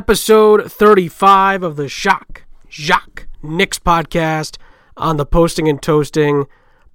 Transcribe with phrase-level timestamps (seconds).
[0.00, 4.56] episode 35 of the Shock Jacques Knicks podcast
[4.96, 6.46] on the Posting and Toasting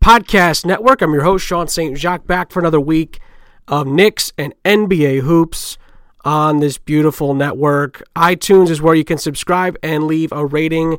[0.04, 1.04] Podcast Network.
[1.04, 1.96] I'm your host, Sean St.
[2.00, 3.20] Jacques, back for another week
[3.68, 5.78] of Knicks and NBA hoops
[6.22, 8.02] on this beautiful network.
[8.16, 10.98] iTunes is where you can subscribe and leave a rating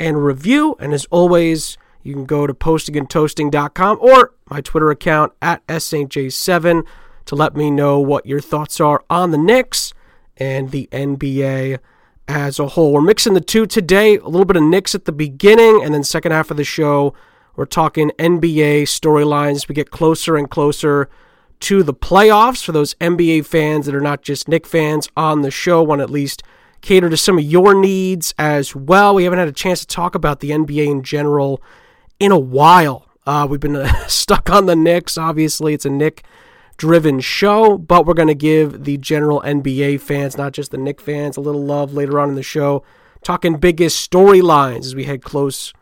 [0.00, 0.74] and review.
[0.80, 6.86] And as always, you can go to postingandtoasting.com or my Twitter account at SSJ7
[7.26, 9.92] to let me know what your thoughts are on the Knicks
[10.42, 11.78] and the NBA
[12.26, 12.92] as a whole.
[12.92, 16.02] We're mixing the two today, a little bit of Knicks at the beginning, and then
[16.02, 17.14] second half of the show,
[17.54, 19.68] we're talking NBA storylines.
[19.68, 21.08] We get closer and closer
[21.60, 25.50] to the playoffs for those NBA fans that are not just Knick fans on the
[25.52, 26.42] show, want at least
[26.80, 29.14] cater to some of your needs as well.
[29.14, 31.62] We haven't had a chance to talk about the NBA in general
[32.18, 33.06] in a while.
[33.26, 35.16] Uh, we've been stuck on the Knicks.
[35.16, 36.24] Obviously, it's a Knick
[36.82, 41.00] driven show, but we're going to give the general NBA fans, not just the Knick
[41.00, 42.82] fans, a little love later on in the show.
[43.22, 45.72] Talking biggest storylines as we head close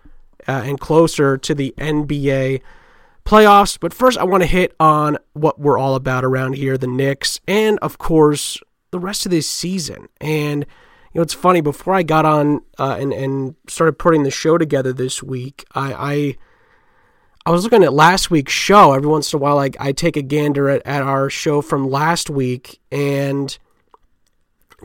[0.46, 2.60] uh, and closer to the NBA
[3.24, 3.80] playoffs.
[3.80, 7.40] But first, I want to hit on what we're all about around here the Knicks,
[7.48, 8.58] and of course,
[8.90, 10.06] the rest of this season.
[10.20, 10.66] And,
[11.14, 14.58] you know, it's funny, before I got on uh, and, and started putting the show
[14.58, 15.94] together this week, I.
[15.94, 16.36] I
[17.50, 18.92] I was looking at last week's show.
[18.92, 21.90] Every once in a while, I, I take a gander at, at our show from
[21.90, 23.58] last week and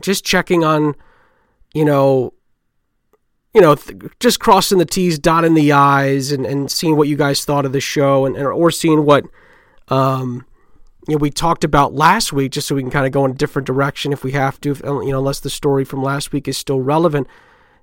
[0.00, 0.96] just checking on,
[1.74, 2.32] you know,
[3.54, 7.14] you know, th- just crossing the T's, dotting the I's, and, and seeing what you
[7.14, 9.22] guys thought of the show, and, and or seeing what,
[9.86, 10.44] um,
[11.06, 13.30] you know, we talked about last week, just so we can kind of go in
[13.30, 16.32] a different direction if we have to, if, you know, unless the story from last
[16.32, 17.28] week is still relevant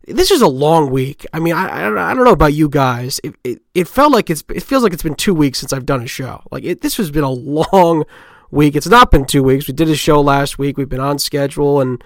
[0.08, 1.26] this is a long week.
[1.34, 3.20] I mean, I, I, don't know about you guys.
[3.24, 5.86] It, it, it, felt like it's it feels like it's been two weeks since I've
[5.86, 6.44] done a show.
[6.52, 8.04] Like it, this has been a long
[8.52, 8.76] week.
[8.76, 9.68] It's not been two weeks.
[9.68, 10.78] We did a show last week.
[10.78, 12.04] We've been on schedule and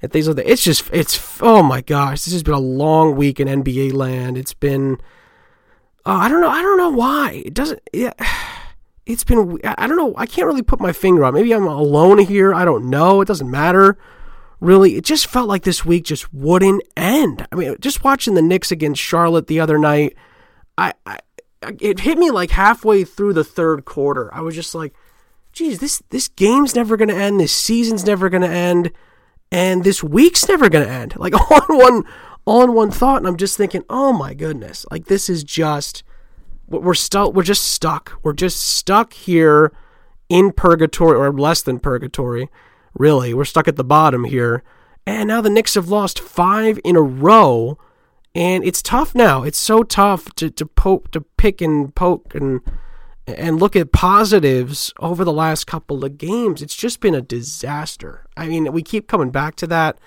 [0.00, 0.50] and things like that.
[0.50, 4.38] It's just it's oh my gosh, this has been a long week in NBA land.
[4.38, 4.98] It's been
[6.06, 7.80] uh, I don't know I don't know why it doesn't.
[7.92, 8.12] Yeah,
[9.06, 10.14] it's been I don't know.
[10.16, 11.34] I can't really put my finger on.
[11.34, 12.54] Maybe I'm alone here.
[12.54, 13.20] I don't know.
[13.20, 13.98] It doesn't matter
[14.60, 17.46] really, it just felt like this week just wouldn't end.
[17.50, 20.16] I mean, just watching the Knicks against Charlotte the other night,
[20.76, 21.18] I, I
[21.62, 24.32] it hit me like halfway through the third quarter.
[24.34, 24.94] I was just like,
[25.52, 28.92] geez, this this game's never gonna end, this season's never gonna end,
[29.50, 31.16] and this week's never gonna end.
[31.16, 32.04] Like all one
[32.44, 36.02] all in one thought, and I'm just thinking, oh my goodness, like this is just
[36.66, 38.18] we're still we're just stuck.
[38.22, 39.72] We're just stuck here
[40.28, 42.48] in purgatory or less than purgatory
[42.94, 43.34] really.
[43.34, 44.62] We're stuck at the bottom here.
[45.06, 47.78] And now the Knicks have lost five in a row.
[48.34, 49.42] And it's tough now.
[49.42, 52.60] It's so tough to, to poke to pick and poke and
[53.26, 56.62] and look at positives over the last couple of games.
[56.62, 58.26] It's just been a disaster.
[58.36, 59.98] I mean, we keep coming back to that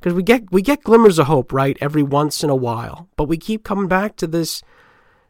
[0.00, 3.08] because we get we get glimmers of hope, right, every once in a while.
[3.16, 4.62] But we keep coming back to this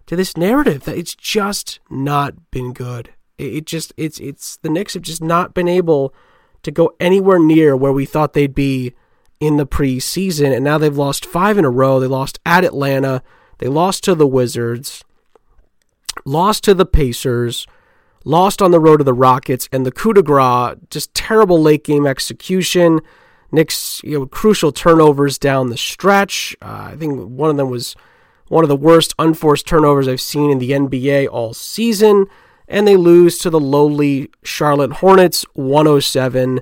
[0.06, 3.10] to this narrative that it's just not been good.
[3.38, 6.14] It, it just it's it's the Knicks have just not been able
[6.62, 8.94] to go anywhere near where we thought they'd be
[9.40, 10.54] in the preseason.
[10.54, 11.98] And now they've lost five in a row.
[11.98, 13.22] They lost at Atlanta,
[13.58, 15.04] they lost to the Wizards,
[16.24, 17.66] lost to the Pacers,
[18.24, 21.84] lost on the road to the Rockets, and the coup de grace, just terrible late
[21.84, 23.00] game execution.
[23.50, 26.56] Knicks, you know, crucial turnovers down the stretch.
[26.62, 27.94] Uh, I think one of them was
[28.48, 32.26] one of the worst unforced turnovers I've seen in the NBA all season
[32.68, 36.60] and they lose to the lowly Charlotte Hornets 107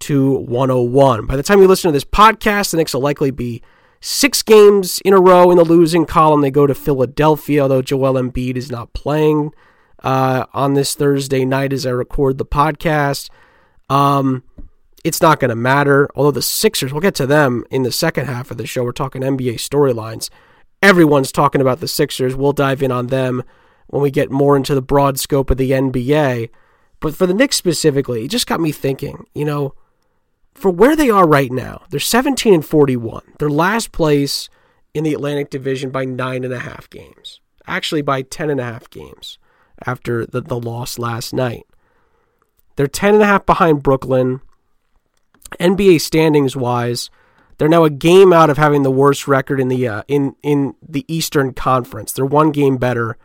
[0.00, 1.26] to 101.
[1.26, 3.62] By the time you listen to this podcast, the Knicks will likely be
[4.00, 6.40] six games in a row in the losing column.
[6.40, 9.52] They go to Philadelphia, although Joel Embiid is not playing
[10.02, 13.30] uh, on this Thursday night as I record the podcast.
[13.88, 14.44] Um,
[15.04, 16.08] it's not going to matter.
[16.14, 18.84] Although the Sixers, we'll get to them in the second half of the show.
[18.84, 20.30] We're talking NBA storylines.
[20.82, 22.36] Everyone's talking about the Sixers.
[22.36, 23.42] We'll dive in on them
[23.88, 26.50] when we get more into the broad scope of the NBA.
[27.00, 29.74] But for the Knicks specifically, it just got me thinking, you know,
[30.54, 33.22] for where they are right now, they're 17 and 41.
[33.38, 34.48] They're last place
[34.94, 37.40] in the Atlantic Division by nine and a half games.
[37.66, 39.38] Actually, by ten and a half games
[39.84, 41.66] after the, the loss last night.
[42.76, 44.40] They're ten and a half behind Brooklyn.
[45.60, 47.10] NBA standings wise,
[47.58, 50.74] they're now a game out of having the worst record in the uh, in in
[50.86, 52.12] the Eastern Conference.
[52.12, 53.16] They're one game better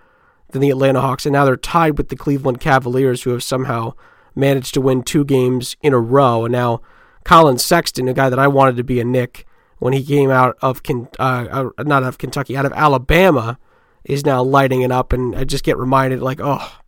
[0.51, 3.93] than the Atlanta Hawks, and now they're tied with the Cleveland Cavaliers, who have somehow
[4.35, 6.45] managed to win two games in a row.
[6.45, 6.81] And now
[7.23, 9.45] Collin Sexton, a guy that I wanted to be a Knick
[9.79, 10.81] when he came out of
[11.19, 13.57] uh, not of Kentucky, out of Alabama,
[14.03, 15.13] is now lighting it up.
[15.13, 16.79] And I just get reminded, like, oh,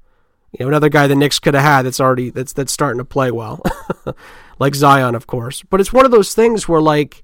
[0.52, 3.06] you know, another guy the Knicks could have had that's already that's that's starting to
[3.06, 3.62] play well.
[4.60, 5.64] like Zion, of course.
[5.70, 7.24] But it's one of those things where like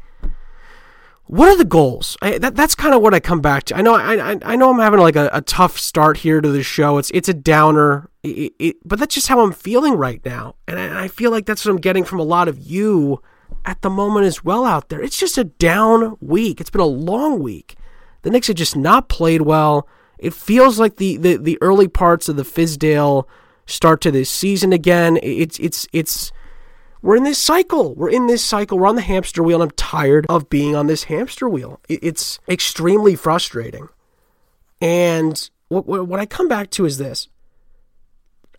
[1.29, 2.17] what are the goals?
[2.23, 3.77] I, that, that's kind of what I come back to.
[3.77, 6.49] I know I, I, I know I'm having like a, a, tough start here to
[6.49, 6.97] the show.
[6.97, 10.79] It's it's a downer, it, it, but that's just how I'm feeling right now, and
[10.79, 13.21] I, I feel like that's what I'm getting from a lot of you
[13.63, 15.03] at the moment as well out there.
[15.03, 16.59] It's just a down week.
[16.59, 17.75] It's been a long week.
[18.23, 19.87] The Knicks have just not played well.
[20.17, 23.25] It feels like the the, the early parts of the Fizdale
[23.67, 25.19] start to this season again.
[25.21, 26.31] It's it's it's
[27.01, 27.95] we're in this cycle.
[27.95, 28.77] We're in this cycle.
[28.77, 31.79] We're on the hamster wheel, and I'm tired of being on this hamster wheel.
[31.87, 33.89] It's extremely frustrating.
[34.81, 37.27] And what, what I come back to is this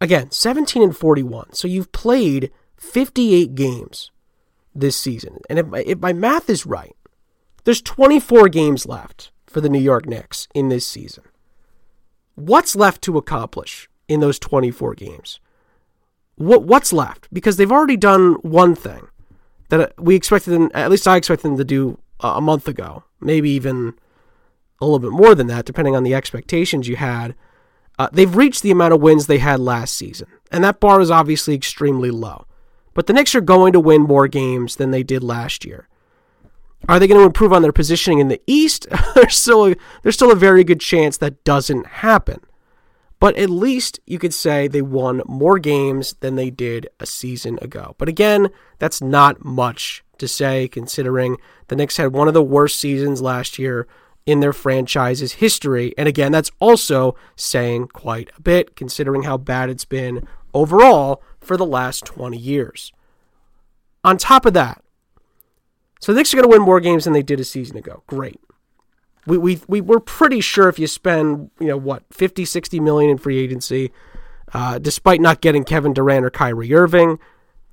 [0.01, 1.53] again 17 and 41.
[1.53, 4.11] So you've played 58 games
[4.75, 5.39] this season.
[5.49, 6.97] And if if my math is right,
[7.65, 11.25] there's 24 games left for the New York Knicks in this season.
[12.37, 15.41] What's left to accomplish in those 24 games?
[16.41, 19.07] What what's left because they've already done one thing
[19.69, 23.51] that we expected them at least I expected them to do a month ago, maybe
[23.51, 23.95] even
[24.81, 27.35] a little bit more than that, depending on the expectations you had.
[27.99, 31.11] Uh, they've reached the amount of wins they had last season, and that bar is
[31.11, 32.47] obviously extremely low.
[32.95, 35.89] But the Knicks are going to win more games than they did last year.
[36.89, 38.87] Are they going to improve on their positioning in the East?
[39.15, 42.41] there's still a, there's still a very good chance that doesn't happen.
[43.20, 47.58] But at least you could say they won more games than they did a season
[47.61, 47.94] ago.
[47.99, 51.37] But again, that's not much to say considering
[51.69, 53.87] the Knicks had one of the worst seasons last year
[54.25, 55.94] in their franchise's history.
[55.99, 61.58] And again, that's also saying quite a bit considering how bad it's been overall for
[61.58, 62.90] the last 20 years.
[64.02, 64.82] On top of that,
[66.00, 68.02] so the Knicks are going to win more games than they did a season ago.
[68.06, 68.40] Great
[69.26, 73.11] we, we, we were pretty sure if you spend, you know, what, 50, 60 million
[73.11, 73.93] in free agency,
[74.52, 77.19] uh, despite not getting Kevin Durant or Kyrie Irving,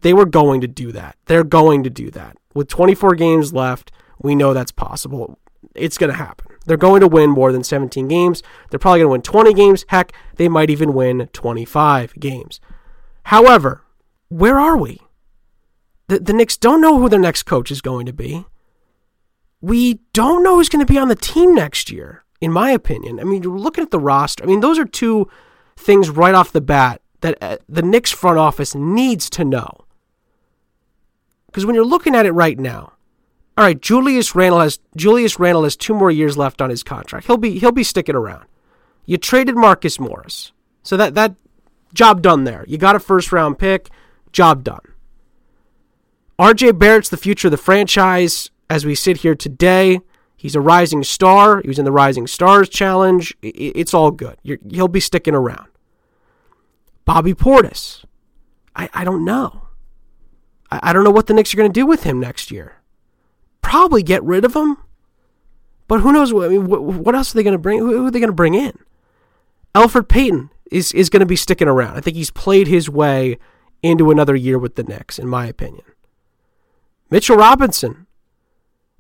[0.02, 1.18] they were going to do that.
[1.26, 2.38] They're going to do that.
[2.54, 3.92] With 24 games left,
[4.22, 5.40] we know that's possible.
[5.74, 6.48] It's going to happen.
[6.66, 8.44] They're going to win more than 17 games.
[8.70, 9.86] They're probably going to win 20 games.
[9.88, 12.60] Heck, they might even win 25 games.
[13.24, 13.84] However,
[14.30, 15.00] where are we?
[16.08, 18.46] The, the Knicks don't know who their next coach is going to be
[19.62, 23.20] we don't know who's going to be on the team next year, in my opinion.
[23.20, 24.44] I mean, you're looking at the roster.
[24.44, 25.30] I mean, those are two
[25.76, 29.86] things right off the bat that uh, the Knicks front office needs to know.
[31.48, 32.94] Because when you're looking at it right now,
[33.58, 37.26] all right, Julius Randle has Julius Randle has two more years left on his contract.
[37.26, 38.46] He'll be he'll be sticking around.
[39.06, 40.52] You traded Marcus Morris,
[40.84, 41.36] so that that
[41.94, 42.64] job done there.
[42.68, 43.90] You got a first round pick,
[44.32, 44.82] job done.
[46.38, 46.74] R.J.
[46.74, 50.00] Barrett's the future of the franchise as we sit here today.
[50.36, 51.62] He's a rising star.
[51.62, 53.36] He was in the Rising Stars Challenge.
[53.42, 54.38] It's all good.
[54.44, 55.68] You're, he'll be sticking around.
[57.06, 58.04] Bobby Portis.
[58.76, 59.70] I, I don't know.
[60.70, 62.76] I, I don't know what the Knicks are going to do with him next year.
[63.62, 64.78] Probably get rid of him.
[65.88, 66.34] But who knows?
[66.34, 67.80] I mean, what, what else are they going to bring?
[67.80, 68.78] Who, who are they going to bring in?
[69.74, 71.98] Elfrid Payton is, is going to be sticking around.
[71.98, 73.38] I think he's played his way
[73.82, 75.86] into another year with the Knicks, in my opinion.
[77.10, 78.07] Mitchell Robinson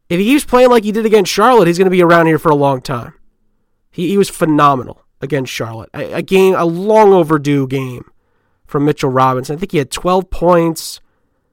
[0.09, 2.39] if he keeps playing like he did against Charlotte, he's going to be around here
[2.39, 3.13] for a long time.
[3.92, 5.89] He, he was phenomenal against Charlotte.
[5.94, 8.09] A, a game, a long overdue game
[8.65, 9.56] from Mitchell Robinson.
[9.56, 11.01] I think he had 12 points.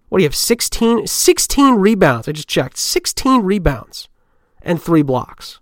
[0.08, 0.34] What do you have?
[0.34, 2.28] 16, 16 rebounds.
[2.28, 2.76] I just checked.
[2.78, 4.08] 16 rebounds
[4.62, 5.60] and three blocks,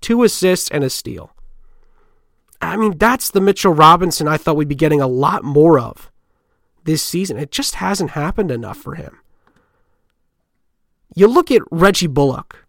[0.00, 1.34] two assists, and a steal.
[2.60, 6.10] I mean, that's the Mitchell Robinson I thought we'd be getting a lot more of
[6.84, 7.38] this season.
[7.38, 9.18] It just hasn't happened enough for him.
[11.14, 12.66] You look at Reggie Bullock.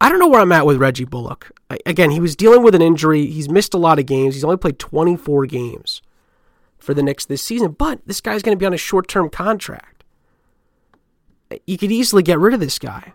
[0.00, 1.52] I don't know where I'm at with Reggie Bullock.
[1.70, 3.26] I, again, he was dealing with an injury.
[3.26, 4.34] He's missed a lot of games.
[4.34, 6.02] He's only played 24 games
[6.78, 9.28] for the Knicks this season, but this guy's going to be on a short term
[9.30, 10.04] contract.
[11.66, 13.12] You could easily get rid of this guy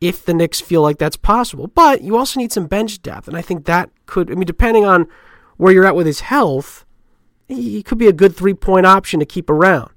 [0.00, 1.68] if the Knicks feel like that's possible.
[1.68, 4.84] But you also need some bench depth, and I think that could, I mean, depending
[4.84, 5.06] on
[5.56, 6.84] where you're at with his health,
[7.48, 9.91] he could be a good three point option to keep around.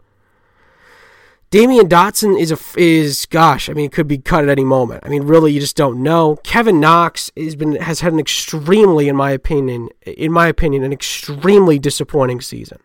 [1.51, 5.05] Damyean Dotson is a is gosh, I mean, it could be cut at any moment.
[5.05, 6.37] I mean, really, you just don't know.
[6.43, 10.91] Kevin Knox has been has had an extremely, in my opinion, in my opinion, an
[10.91, 12.79] extremely disappointing season.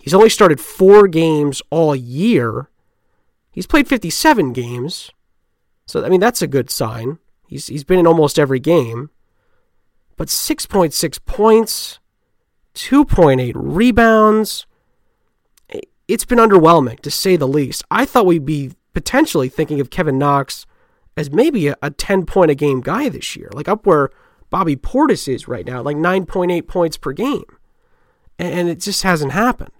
[0.00, 2.68] He's only started four games all year.
[3.50, 5.10] He's played 57 games,
[5.86, 7.18] so I mean that's a good sign.
[7.48, 9.10] He's he's been in almost every game,
[10.16, 11.98] but 6.6 points,
[12.74, 14.66] 2.8 rebounds
[16.08, 17.84] it's been underwhelming to say the least.
[17.90, 20.66] I thought we'd be potentially thinking of Kevin Knox
[21.16, 24.10] as maybe a, a 10 point a game guy this year, like up where
[24.50, 27.44] Bobby Portis is right now, like 9.8 points per game.
[28.38, 29.70] And it just hasn't happened.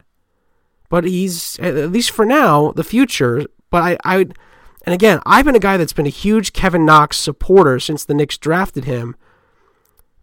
[0.89, 3.45] but he's at least for now the future.
[3.71, 7.17] But I, I, and again, I've been a guy that's been a huge Kevin Knox
[7.17, 9.17] supporter since the Knicks drafted him.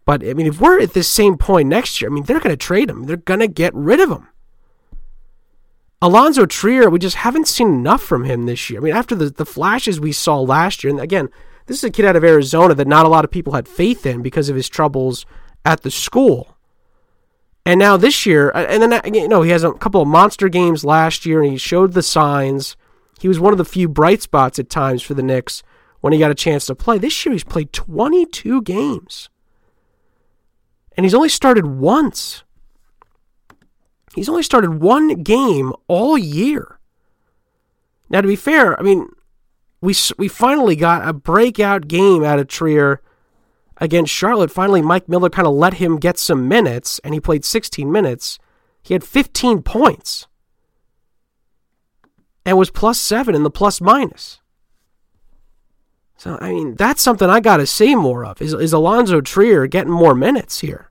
[0.06, 2.50] But I mean, if we're at this same point next year, I mean, they're going
[2.54, 3.04] to trade him.
[3.06, 4.28] They're going to get rid of him.
[6.04, 8.82] Alonzo Trier, we just haven't seen enough from him this year.
[8.82, 11.30] I mean, after the, the flashes we saw last year, and again,
[11.68, 14.06] this is a kid out of Arizona that not a lot of people had faith
[14.06, 15.26] in because of his troubles
[15.64, 16.58] at the school.
[17.66, 20.10] And now this year, uh, and then uh, you know he has a couple of
[20.10, 22.76] monster games last year, and he showed the signs.
[23.22, 25.64] He was one of the few bright spots at times for the Knicks
[26.02, 26.98] when he got a chance to play.
[26.98, 29.30] This year, he's played 22 games,
[30.98, 32.43] and he's only started once.
[34.16, 36.80] He's only started one game all year.
[38.10, 39.10] Now, to be fair, I mean,
[39.82, 43.02] we we finally got a breakout game out of Trier
[43.78, 47.44] against Charlotte, finally Mike Miller kind of let him get some minutes, and he played
[47.44, 48.40] 16 minutes.
[48.82, 50.28] He had 15 points
[52.46, 54.40] and was plus seven in the plus minus.
[56.18, 58.42] So, I mean, that's something I got to see more of.
[58.42, 60.90] Is, is Alonzo Trier getting more minutes here?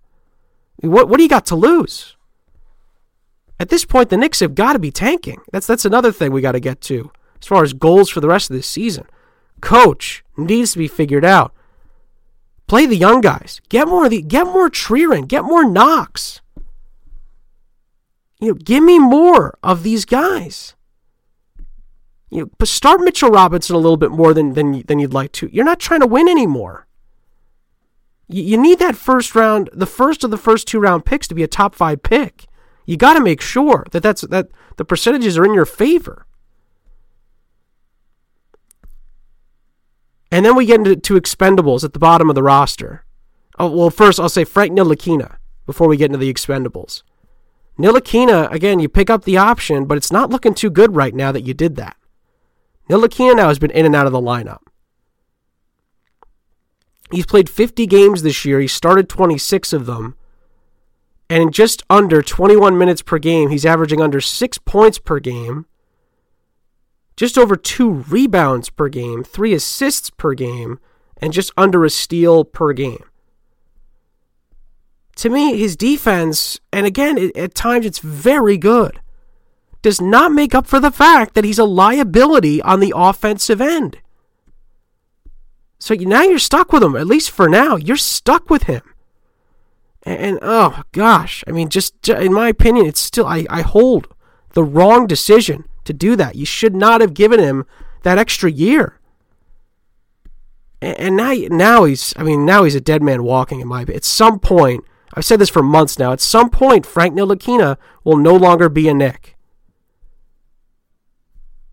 [0.77, 2.17] What, what do you got to lose?
[3.61, 5.41] At this point, the Knicks have got to be tanking.
[5.53, 8.29] That's, that's another thing we got to get to as far as goals for the
[8.29, 9.07] rest of this season.
[9.61, 11.55] Coach needs to be figured out.
[12.67, 13.61] Play the young guys.
[13.69, 15.27] Get more of the get more Trier in.
[15.27, 16.41] Get more Knox.
[18.41, 20.75] You know, give me more of these guys.
[22.31, 25.51] You know, start Mitchell Robinson a little bit more than than than you'd like to.
[25.53, 26.87] You're not trying to win anymore.
[28.27, 31.35] You, you need that first round, the first of the first two round picks to
[31.35, 32.47] be a top five pick.
[32.85, 36.27] You got to make sure that that's that the percentages are in your favor.
[40.31, 43.05] And then we get into to expendables at the bottom of the roster.
[43.59, 45.37] Oh, well, first I'll say Frank Ntilikina
[45.67, 47.03] before we get into the expendables.
[47.79, 51.33] Ntilikina, again, you pick up the option, but it's not looking too good right now
[51.33, 51.97] that you did that.
[52.89, 54.61] Ntilikina now has been in and out of the lineup.
[57.11, 58.59] He's played 50 games this year.
[58.59, 60.17] He started 26 of them.
[61.33, 65.65] And just under 21 minutes per game, he's averaging under six points per game
[67.17, 70.79] just over two rebounds per game, three assists per game,
[71.17, 73.03] and just under a steal per game.
[75.17, 79.01] To me, his defense, and again, it, at times it's very good,
[79.81, 83.97] does not make up for the fact that he's a liability on the offensive end.
[85.79, 87.77] So now you're stuck with him, at least for now.
[87.77, 88.83] You're stuck with him.
[90.05, 94.09] And, and oh gosh, I mean, just in my opinion, it's still, I, I hold
[94.53, 96.37] the wrong decision to do that.
[96.37, 97.67] You should not have given him
[98.03, 98.99] that extra year.
[100.81, 103.61] And, now, now he's, I mean, now he's a dead man walking.
[103.61, 106.13] In my, at some point, I've said this for months now.
[106.13, 109.37] At some point, Frank Ntilikina will no longer be a Knick.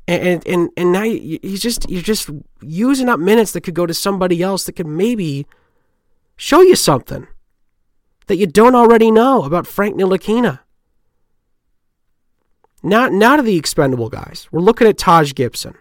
[0.08, 2.32] And, and and now he's just you're just
[2.64, 5.46] using up minutes that could go to somebody else that could maybe
[6.36, 7.28] show you something
[8.30, 10.60] that you don't already know about Frank Ntilikina.
[12.84, 14.48] Not not of the expendable guys.
[14.52, 15.74] We're looking at Taj Gibson.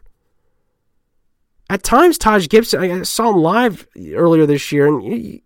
[1.68, 5.42] At times, Taj Gibson, I saw him live earlier this year, and he,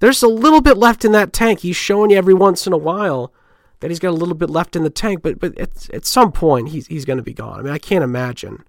[0.00, 1.60] there's a little bit left in that tank.
[1.60, 3.32] He's showing you every once in a while
[3.80, 6.32] that he's got a little bit left in the tank, but but at, at some
[6.32, 7.60] point he's he's going to be gone.
[7.60, 8.62] I mean, I can't imagine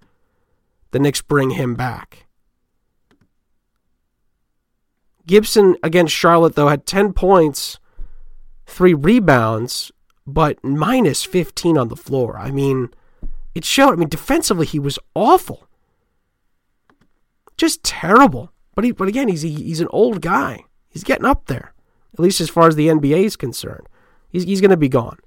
[0.92, 2.23] the Knicks bring him back.
[5.26, 7.80] Gibson against Charlotte though had 10 points,
[8.66, 9.92] 3 rebounds,
[10.26, 12.38] but minus 15 on the floor.
[12.38, 12.90] I mean,
[13.56, 13.94] it showed.
[13.94, 15.68] I mean, defensively, he was awful.
[17.58, 18.52] Just terrible.
[18.76, 20.64] But he, but again, he's he's an old guy.
[20.90, 21.74] He's getting up there,
[22.14, 23.88] at least as far as the NBA is concerned.
[24.30, 25.20] He's he's going to be gone.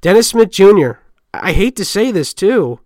[0.00, 0.92] Dennis Smith Jr.
[1.32, 2.80] I hate to say this too.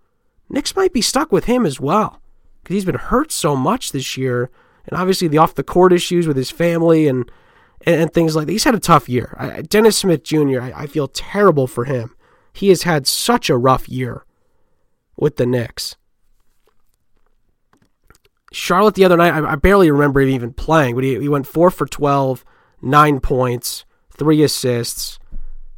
[0.49, 2.20] Knicks might be stuck with him as well
[2.62, 4.50] because he's been hurt so much this year,
[4.87, 7.30] and obviously the off the court issues with his family and
[7.87, 8.52] and, and things like that.
[8.52, 9.34] He's had a tough year.
[9.38, 12.14] I, Dennis Smith Jr., I, I feel terrible for him.
[12.52, 14.25] He has had such a rough year
[15.16, 15.96] with the Knicks.
[18.52, 21.46] Charlotte the other night, I, I barely remember him even playing, but he, he went
[21.46, 22.44] 4 for 12,
[22.82, 23.84] 9 points,
[24.16, 25.18] 3 assists,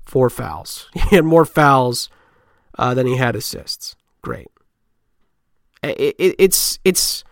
[0.06, 0.88] 4 fouls.
[0.94, 2.08] He had more fouls
[2.78, 3.94] uh, than he had assists.
[4.22, 4.48] Great.
[5.82, 7.24] It, it, it's it's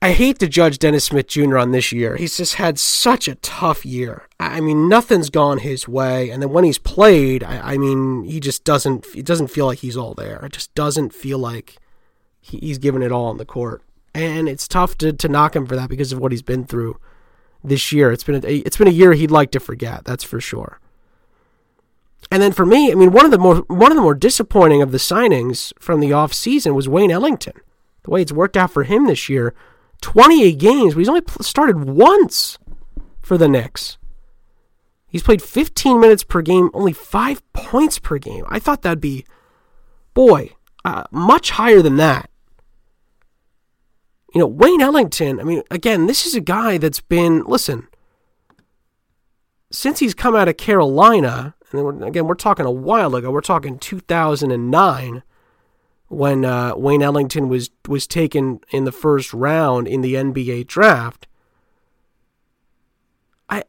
[0.00, 1.58] I hate to judge Dennis Smith Jr.
[1.58, 2.16] on this year.
[2.16, 4.28] He's just had such a tough year.
[4.38, 8.38] I mean, nothing's gone his way, and then when he's played, I, I mean, he
[8.38, 9.06] just doesn't.
[9.14, 10.44] It doesn't feel like he's all there.
[10.44, 11.76] It just doesn't feel like
[12.40, 13.82] he, he's given it all on the court,
[14.14, 17.00] and it's tough to to knock him for that because of what he's been through
[17.64, 18.12] this year.
[18.12, 20.04] It's been a, it's been a year he'd like to forget.
[20.04, 20.78] That's for sure.
[22.30, 24.80] And then for me, I mean, one of the more one of the more disappointing
[24.80, 27.54] of the signings from the offseason was Wayne Ellington.
[28.04, 29.54] The way it's worked out for him this year,
[30.00, 32.58] 28 games, but he's only started once
[33.20, 33.98] for the Knicks.
[35.08, 38.44] He's played 15 minutes per game, only five points per game.
[38.48, 39.24] I thought that'd be,
[40.12, 40.50] boy,
[40.84, 42.30] uh, much higher than that.
[44.34, 47.88] You know, Wayne Ellington, I mean, again, this is a guy that's been, listen,
[49.70, 53.78] since he's come out of Carolina, and again, we're talking a while ago, we're talking
[53.78, 55.22] 2009
[56.08, 61.26] when uh, Wayne Ellington was, was taken in the first round in the NBA draft.
[63.48, 63.64] I.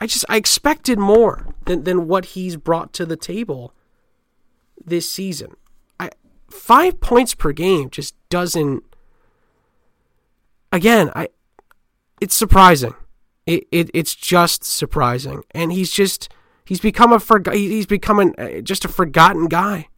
[0.00, 3.74] I just I expected more than, than what he's brought to the table
[4.82, 5.56] this season.
[5.98, 6.10] I
[6.48, 8.82] five points per game just doesn't
[10.72, 11.28] again, I
[12.20, 12.94] it's surprising.
[13.44, 15.42] It, it it's just surprising.
[15.50, 16.30] And he's just
[16.64, 19.88] he's become a for, he's become an, uh, just a forgotten guy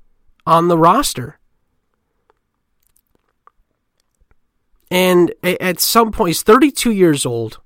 [0.47, 1.39] on the roster.
[4.91, 7.61] And at some point, he's 32 years old.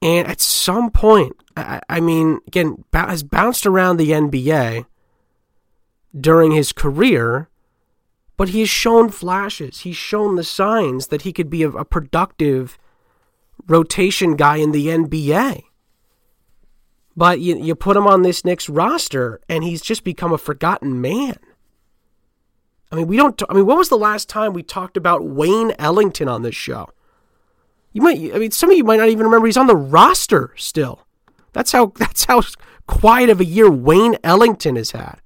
[0.00, 4.86] And at some point, I, mean, again, has bounced around the NBA
[6.18, 7.50] during his career,
[8.38, 9.80] but he has shown flashes.
[9.80, 12.78] He's shown the signs that he could be a productive
[13.66, 15.64] rotation guy in the NBA.
[17.20, 21.02] But you, you put him on this Knicks roster, and he's just become a forgotten
[21.02, 21.36] man.
[22.90, 23.42] I mean, we don't.
[23.46, 26.88] I mean, when was the last time we talked about Wayne Ellington on this show?
[27.92, 28.34] You might.
[28.34, 31.06] I mean, some of you might not even remember he's on the roster still.
[31.52, 31.92] That's how.
[31.96, 32.40] That's how
[32.86, 35.20] quiet of a year Wayne Ellington has had.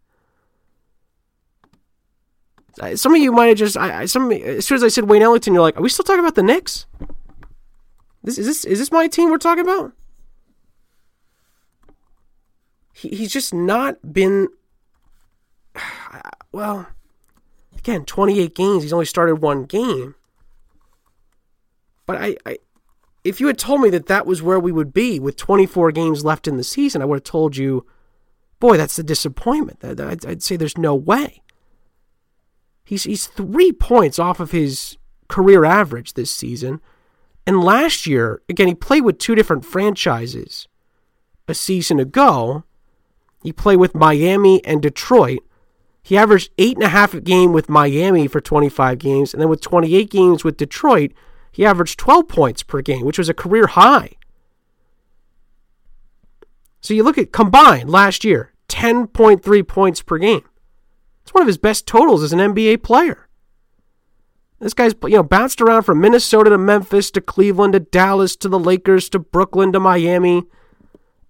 [2.96, 3.76] Some of you might have just.
[3.76, 6.18] I, some as soon as I said Wayne Ellington, you're like, "Are we still talking
[6.18, 6.86] about the Knicks?
[8.24, 9.92] This is this is this my team we're talking about?"
[12.94, 14.48] He, he's just not been.
[16.52, 16.86] Well,
[17.76, 18.84] again, 28 games.
[18.84, 20.14] He's only started one game.
[22.06, 22.58] But I, I,
[23.24, 26.24] if you had told me that that was where we would be with 24 games
[26.24, 27.84] left in the season, I would have told you,
[28.60, 29.84] boy, that's a disappointment.
[29.84, 31.42] I'd, I'd say there's no way.
[32.84, 36.80] He's he's three points off of his career average this season,
[37.46, 40.68] and last year, again, he played with two different franchises.
[41.48, 42.64] A season ago,
[43.44, 45.40] he played with Miami and Detroit.
[46.02, 49.50] He averaged eight and a half a game with Miami for 25 games, and then
[49.50, 51.12] with 28 games with Detroit,
[51.52, 54.12] he averaged 12 points per game, which was a career high.
[56.80, 60.44] So you look at combined last year, 10.3 points per game.
[61.22, 63.28] It's one of his best totals as an NBA player.
[64.58, 68.48] This guy's you know bounced around from Minnesota to Memphis to Cleveland to Dallas to
[68.48, 70.44] the Lakers to Brooklyn to Miami.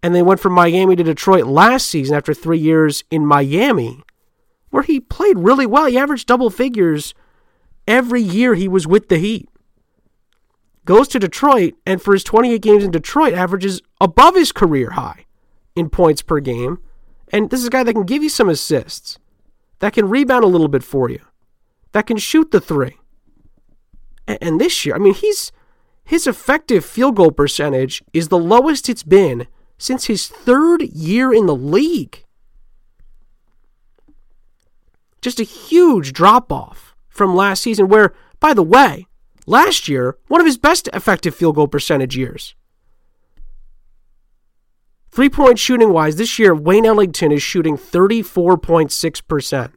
[0.04, 4.02] And they went from Miami to Detroit last season after three years in Miami,
[4.68, 5.86] where he played really well.
[5.86, 7.14] He averaged double figures
[7.88, 9.48] every year he was with the Heat
[10.84, 15.24] goes to Detroit, and for his 28 games in Detroit, averages above his career high
[15.74, 16.78] in points per game.
[17.32, 19.18] And this is a guy that can give you some assists,
[19.78, 21.20] that can rebound a little bit for you,
[21.92, 22.98] that can shoot the three.
[24.26, 25.52] And, this year, I mean, he's
[26.02, 29.46] his effective field goal percentage is the lowest it's been
[29.84, 32.24] since his third year in the league.
[35.20, 39.06] Just a huge drop off from last season, where, by the way,
[39.46, 42.54] Last year, one of his best effective field goal percentage years.
[45.10, 49.72] Three point shooting wise, this year, Wayne Ellington is shooting 34.6%.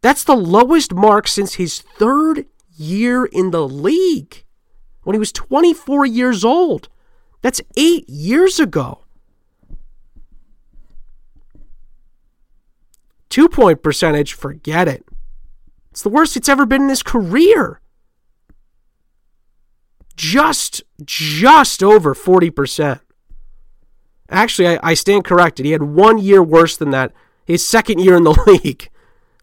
[0.00, 4.44] That's the lowest mark since his third year in the league
[5.02, 6.88] when he was 24 years old.
[7.42, 9.04] That's eight years ago.
[13.28, 15.04] Two point percentage, forget it.
[15.90, 17.80] It's the worst it's ever been in his career.
[20.16, 23.00] Just, just over 40%.
[24.28, 25.66] Actually, I, I stand corrected.
[25.66, 27.12] He had one year worse than that.
[27.44, 28.88] His second year in the league,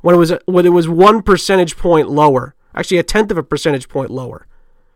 [0.01, 2.55] when it was when it was one percentage point lower.
[2.73, 4.47] Actually, a tenth of a percentage point lower.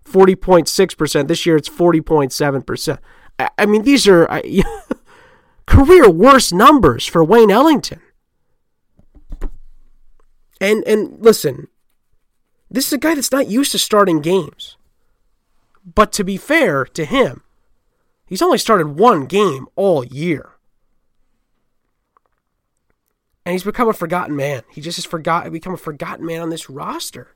[0.05, 1.27] 40.6%.
[1.27, 2.99] This year it's 40.7%.
[3.39, 4.63] I, I mean, these are I,
[5.65, 8.01] career worst numbers for Wayne Ellington.
[10.61, 11.67] And and listen,
[12.71, 14.77] this is a guy that's not used to starting games.
[15.83, 17.43] But to be fair to him,
[18.25, 20.51] he's only started one game all year.
[23.45, 24.63] And he's become a forgotten man.
[24.71, 27.33] He just has forgot become a forgotten man on this roster.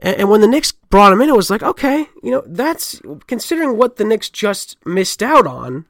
[0.00, 3.00] And, and when the Knicks brought him in, it was like, okay, you know, that's
[3.26, 5.86] considering what the Knicks just missed out on.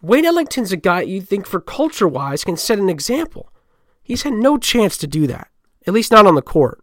[0.00, 3.52] Wayne Ellington's a guy you think for culture wise can set an example.
[4.02, 5.48] He's had no chance to do that,
[5.86, 6.82] at least not on the court.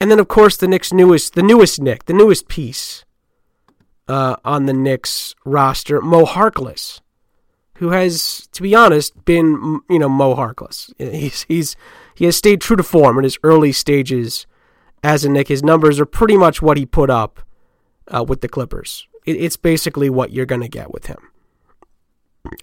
[0.00, 3.04] And then, of course, the Knicks' newest, the newest Knick, the newest piece
[4.08, 7.00] uh, on the Knicks roster, Mo Harkless,
[7.80, 10.92] who has, to be honest, been you know Mo Harkless.
[10.98, 11.76] He's he's
[12.14, 14.46] he has stayed true to form in his early stages
[15.02, 15.48] as a Knick.
[15.48, 17.40] His numbers are pretty much what he put up
[18.08, 19.08] uh, with the Clippers.
[19.24, 21.30] It, it's basically what you're going to get with him.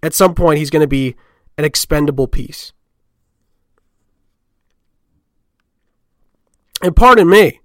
[0.04, 1.16] At some point, he's going to be
[1.58, 2.72] an expendable piece.
[6.84, 7.60] And pardon me,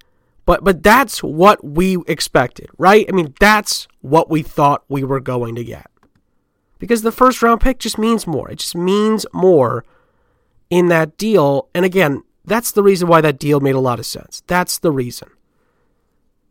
[0.47, 3.05] but but that's what we expected, right?
[3.11, 5.92] I mean, that's what we thought we were going to get.
[6.83, 8.51] Because the first round pick just means more.
[8.51, 9.85] It just means more
[10.69, 11.69] in that deal.
[11.77, 14.43] And again, that's the reason why that deal made a lot of sense.
[14.49, 15.29] That's the reason.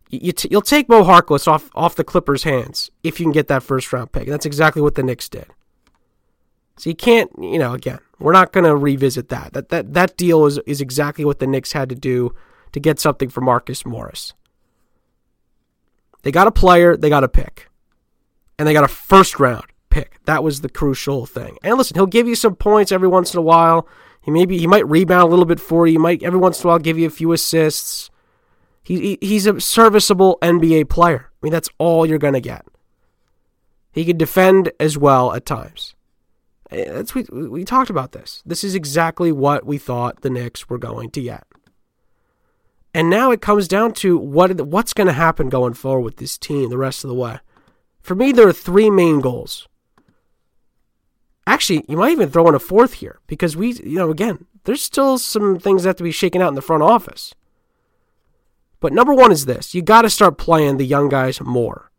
[0.10, 3.50] You t- you'll take Mo Harkless off off the Clippers' hands if you can get
[3.50, 4.24] that first round pick.
[4.24, 5.48] And that's exactly what the Knicks did.
[6.78, 9.52] So you can't, you know, again, we're not going to revisit that.
[9.52, 12.34] That that that deal is is exactly what the Knicks had to do
[12.72, 14.32] to get something for Marcus Morris.
[16.22, 17.70] They got a player, they got a pick.
[18.58, 20.20] And they got a first round pick.
[20.26, 21.58] That was the crucial thing.
[21.64, 23.88] And listen, he'll give you some points every once in a while.
[24.22, 25.94] He maybe he might rebound a little bit for you.
[25.94, 28.10] He might every once in a while give you a few assists.
[28.84, 31.30] He, he he's a serviceable NBA player.
[31.32, 32.66] I mean, that's all you're gonna get.
[33.92, 35.96] He can defend as well at times.
[36.72, 38.42] Eh, that's we we talked about this.
[38.46, 41.46] This is exactly what we thought the Knicks were going to get.
[42.94, 46.38] And now it comes down to what what's going to happen going forward with this
[46.38, 47.40] team the rest of the way.
[48.02, 49.68] For me, there are three main goals.
[51.48, 54.82] Actually, you might even throw in a fourth here because we, you know, again, there's
[54.82, 57.34] still some things that have to be shaken out in the front office.
[58.80, 61.92] But number one is this you got to start playing the young guys more.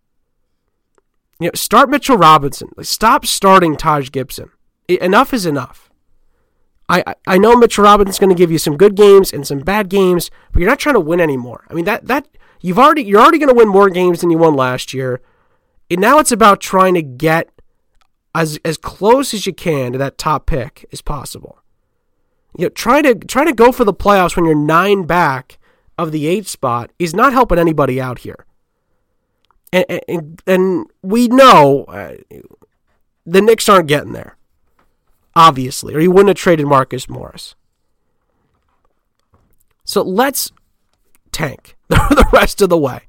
[1.40, 2.70] You know, start Mitchell Robinson.
[2.76, 4.50] Like, Stop starting Taj Gibson.
[4.88, 5.90] Enough is enough.
[6.88, 9.88] I, I know Mitchell Robinson's going to give you some good games and some bad
[9.88, 11.64] games, but you're not trying to win anymore.
[11.70, 12.28] I mean that that
[12.60, 15.20] you've already you're already going to win more games than you won last year.
[15.90, 17.48] And now it's about trying to get
[18.34, 21.58] as as close as you can to that top pick as possible.
[22.56, 25.58] You know, try to try to go for the playoffs when you're nine back
[25.98, 28.46] of the eight spot is not helping anybody out here.
[29.72, 32.16] And and, and we know uh,
[33.24, 34.36] the Knicks aren't getting there
[35.34, 37.54] obviously, or he wouldn't have traded Marcus Morris.
[39.84, 40.52] So let's
[41.32, 43.02] tank the rest of the way.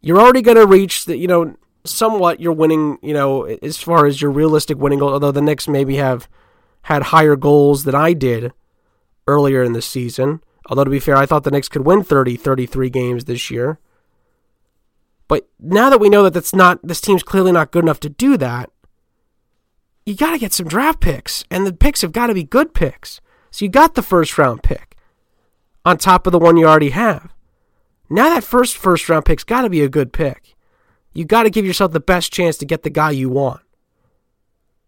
[0.00, 4.06] You're already going to reach the, you know, somewhat you're winning, you know, as far
[4.06, 6.28] as your realistic winning goal, although the Knicks maybe have
[6.82, 8.52] had higher goals than I did
[9.26, 10.42] earlier in the season.
[10.66, 13.78] Although, to be fair, I thought the Knicks could win 30, 33 games this year.
[15.28, 18.08] But now that we know that that's not, this team's clearly not good enough to
[18.08, 18.70] do that,
[20.06, 22.74] you got to get some draft picks, and the picks have got to be good
[22.74, 23.20] picks.
[23.50, 24.96] So you got the first round pick
[25.84, 27.32] on top of the one you already have.
[28.10, 30.53] Now that first first round pick's got to be a good pick.
[31.14, 33.62] You got to give yourself the best chance to get the guy you want.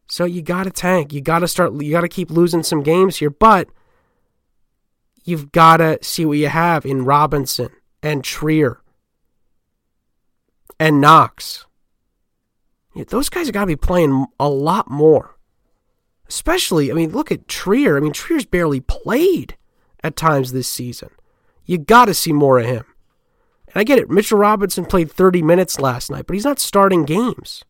[0.09, 1.13] So you got to tank.
[1.13, 1.73] You got to start.
[1.81, 3.69] You got to keep losing some games here, but
[5.25, 7.71] you've got to see what you have in Robinson
[8.03, 8.81] and Trier
[10.79, 11.67] and Knox
[13.05, 15.37] those guys have got to be playing a lot more.
[16.29, 17.97] Especially, I mean, look at Trier.
[17.97, 19.57] I mean, Trier's barely played
[20.03, 21.11] at times this season.
[21.65, 22.85] You got to see more of him.
[23.77, 24.09] And I get it.
[24.09, 27.63] Mitchell Robinson played 30 minutes last night, but he's not starting games.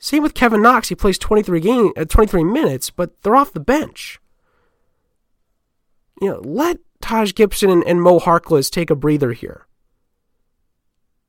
[0.00, 0.88] Same with Kevin Knox.
[0.88, 4.18] He plays 23 game, uh, 23 minutes, but they're off the bench.
[6.20, 9.68] You know, let Taj Gibson and, and Mo Harkless take a breather here.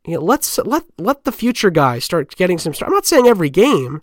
[0.04, 2.73] You know, let's let let the future guys start getting some.
[2.73, 2.89] Start.
[2.89, 4.02] I'm not saying every game,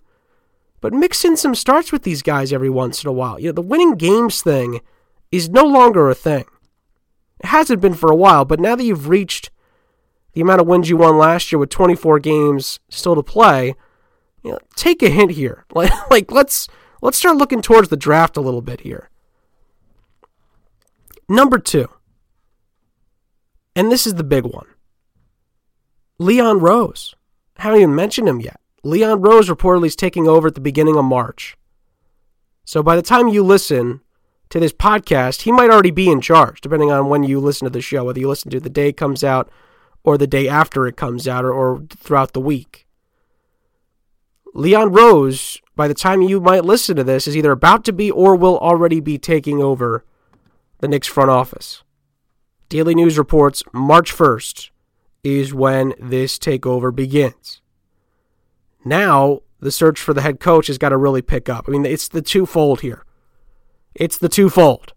[0.79, 3.37] but mix in some starts with these guys every once in a while.
[3.37, 4.79] You know, the winning games thing
[5.29, 6.45] is no longer a thing.
[7.39, 9.51] It hasn't been for a while, but now that you've reached
[10.33, 13.75] the amount of wins you won last year with 24 games still to play,
[14.43, 15.65] you know, take a hint here.
[15.73, 16.67] Like, like let's
[17.01, 19.09] let's start looking towards the draft a little bit here.
[21.29, 21.89] Number two,
[23.75, 24.67] and this is the big one.
[26.19, 27.13] Leon Rose.
[27.57, 28.59] I haven't even mentioned him yet.
[28.83, 31.57] Leon Rose reportedly is taking over at the beginning of March.
[32.65, 34.01] So by the time you listen
[34.49, 37.71] to this podcast, he might already be in charge, depending on when you listen to
[37.71, 39.49] the show, whether you listen to the day it comes out
[40.03, 42.87] or the day after it comes out or, or throughout the week.
[44.53, 48.09] Leon Rose, by the time you might listen to this, is either about to be
[48.09, 50.03] or will already be taking over
[50.79, 51.83] the Knicks front office.
[52.69, 54.69] Daily News reports March 1st
[55.23, 57.61] is when this takeover begins.
[58.83, 61.65] Now, the search for the head coach has got to really pick up.
[61.67, 63.03] I mean, it's the twofold here.
[63.97, 64.93] It's the twofold.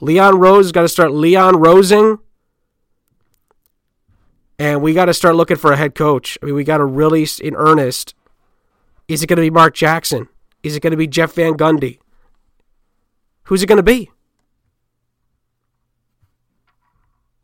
[0.00, 2.18] Leon Rose got to start Leon Rosing.
[4.58, 6.36] And we got to start looking for a head coach.
[6.42, 8.14] I mean, we got to really, in earnest,
[9.08, 10.28] is it going to be Mark Jackson?
[10.62, 11.98] Is it going to be Jeff Van Gundy?
[13.44, 14.10] Who's it going to be?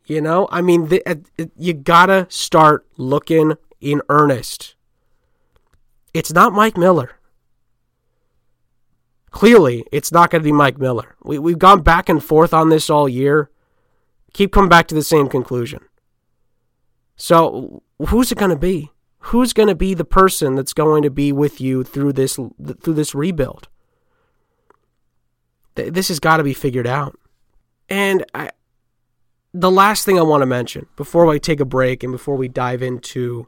[0.05, 4.73] You know, I mean, the, uh, uh, you gotta start looking in earnest.
[6.15, 7.18] It's not Mike Miller.
[9.31, 11.15] Clearly, it's not going to be Mike Miller.
[11.23, 13.49] We, we've gone back and forth on this all year.
[14.33, 15.81] Keep coming back to the same conclusion.
[17.15, 18.91] So, who's it going to be?
[19.23, 22.93] Who's going to be the person that's going to be with you through this through
[22.93, 23.67] this rebuild?
[25.75, 27.17] This has got to be figured out.
[27.89, 28.51] And I,
[29.53, 32.47] the last thing I want to mention before we take a break and before we
[32.47, 33.47] dive into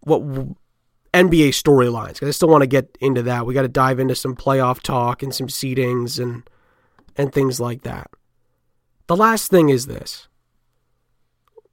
[0.00, 0.22] what
[1.26, 3.46] NBA storylines, because I still want to get into that.
[3.46, 6.48] We got to dive into some playoff talk and some seedings and
[7.16, 8.10] and things like that.
[9.06, 10.28] The last thing is this: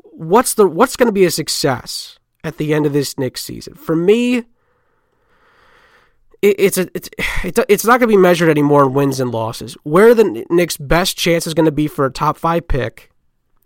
[0.01, 3.75] what's the what's going to be a success at the end of this Knicks season?
[3.75, 4.45] For me,
[6.41, 7.09] it, it's a it's
[7.67, 9.75] it's not going to be measured anymore in wins and losses.
[9.83, 13.11] Where the Knicks' best chance is going to be for a top five pick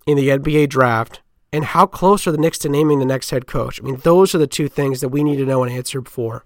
[0.06, 3.48] in the NBA draft and how close are the Knicks to naming the next head
[3.48, 3.82] coach?
[3.82, 6.46] I mean, those are the two things that we need to know an answer for.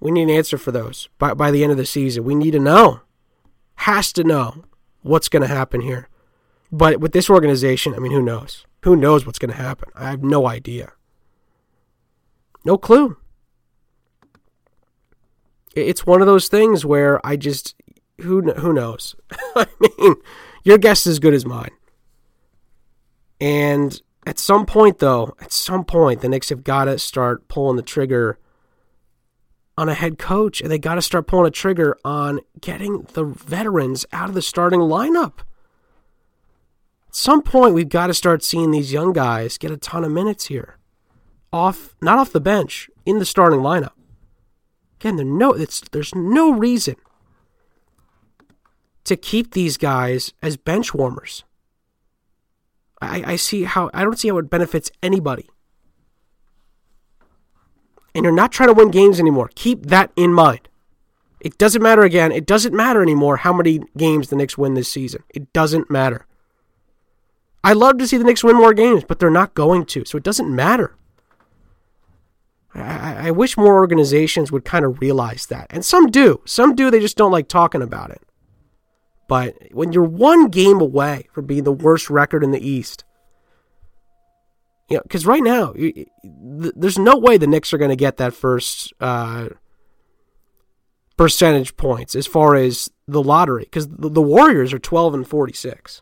[0.00, 2.24] We need an answer for those by, by the end of the season.
[2.24, 3.00] We need to know,
[3.76, 4.64] has to know
[5.02, 6.08] what's going to happen here.
[6.70, 8.66] But with this organization, I mean, who knows?
[8.84, 9.90] Who knows what's going to happen?
[9.94, 10.92] I have no idea.
[12.64, 13.16] No clue.
[15.74, 17.74] It's one of those things where I just
[18.20, 19.14] who who knows.
[19.56, 20.16] I mean,
[20.64, 21.70] your guess is as good as mine.
[23.40, 27.76] And at some point, though, at some point, the Knicks have got to start pulling
[27.76, 28.38] the trigger
[29.76, 33.24] on a head coach, and they got to start pulling a trigger on getting the
[33.24, 35.38] veterans out of the starting lineup.
[37.08, 40.10] At some point, we've got to start seeing these young guys get a ton of
[40.10, 40.78] minutes here,
[41.52, 43.92] off not off the bench, in the starting lineup.
[45.00, 46.96] Again, no, there's no reason
[49.04, 51.44] to keep these guys as bench warmers.
[53.00, 55.48] I, I see how I don't see how it benefits anybody.
[58.14, 59.50] And you're not trying to win games anymore.
[59.54, 60.68] Keep that in mind.
[61.40, 62.32] It doesn't matter again.
[62.32, 65.22] It doesn't matter anymore how many games the Knicks win this season.
[65.28, 66.26] It doesn't matter.
[67.62, 70.16] I love to see the Knicks win more games, but they're not going to, so
[70.16, 70.94] it doesn't matter.
[72.74, 75.66] I, I wish more organizations would kind of realize that.
[75.70, 76.40] And some do.
[76.44, 78.22] Some do, they just don't like talking about it.
[79.28, 83.04] But when you're one game away from being the worst record in the East,
[84.88, 85.74] you know, because right now,
[86.24, 89.50] there's no way the Knicks are going to get that first uh,
[91.18, 96.00] percentage points as far as the lottery, because the Warriors are 12 and 46.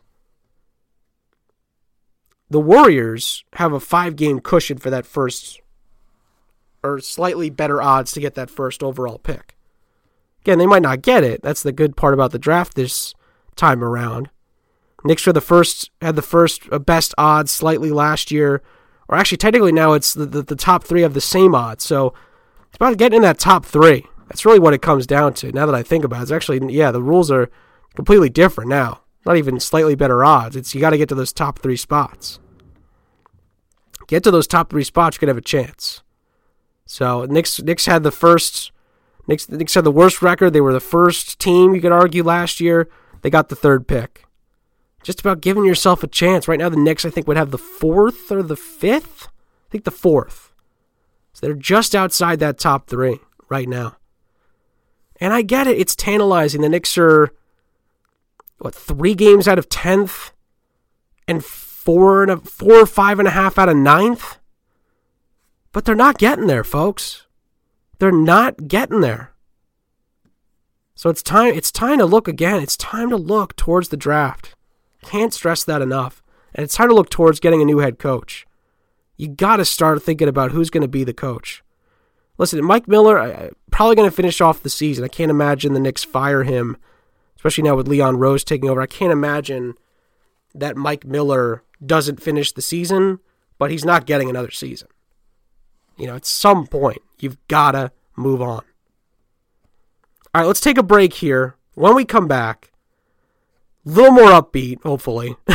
[2.49, 5.59] The Warriors have a five game cushion for that first,
[6.81, 9.57] or slightly better odds to get that first overall pick.
[10.43, 11.41] Again, they might not get it.
[11.43, 13.13] That's the good part about the draft this
[13.57, 14.29] time around.
[15.03, 18.61] Knicks were the first had the first uh, best odds slightly last year,
[19.07, 21.83] or actually technically now it's the, the, the top three have the same odds.
[21.83, 22.13] So
[22.67, 24.05] it's about getting in that top three.
[24.27, 25.51] That's really what it comes down to.
[25.51, 27.49] Now that I think about it, it's actually yeah the rules are
[27.95, 29.01] completely different now.
[29.25, 30.55] Not even slightly better odds.
[30.55, 32.39] It's you got to get to those top three spots.
[34.07, 36.01] Get to those top three spots, you could have a chance.
[36.85, 38.71] So Knicks Knicks had the first
[39.27, 40.53] Knicks Knicks had the worst record.
[40.53, 42.89] They were the first team you could argue last year
[43.21, 44.25] they got the third pick.
[45.03, 46.47] Just about giving yourself a chance.
[46.47, 49.27] Right now, the Knicks, I think, would have the fourth or the fifth.
[49.27, 50.51] I think the fourth.
[51.33, 53.97] So they're just outside that top three right now.
[55.19, 55.77] And I get it.
[55.77, 56.61] It's tantalizing.
[56.61, 57.31] The Knicks are,
[58.57, 60.31] what, three games out of 10th?
[61.27, 64.37] And four, and a, four or five and a half out of ninth?
[65.71, 67.27] But they're not getting there, folks.
[67.99, 69.33] They're not getting there.
[70.97, 72.59] So it's time it's time to look again.
[72.59, 74.55] It's time to look towards the draft.
[75.03, 76.23] Can't stress that enough.
[76.55, 78.47] And it's time to look towards getting a new head coach.
[79.15, 81.63] You got to start thinking about who's going to be the coach.
[82.39, 85.05] Listen, Mike Miller I, probably going to finish off the season.
[85.05, 86.77] I can't imagine the Knicks fire him,
[87.35, 88.81] especially now with Leon Rose taking over.
[88.81, 89.75] I can't imagine
[90.55, 93.19] that Mike Miller doesn't finish the season,
[93.59, 94.87] but he's not getting another season.
[95.95, 98.63] You know, at some point, you've got to move on.
[100.37, 101.55] All right, let's take a break here.
[101.73, 102.71] When we come back,
[103.83, 105.35] a little more upbeat, hopefully.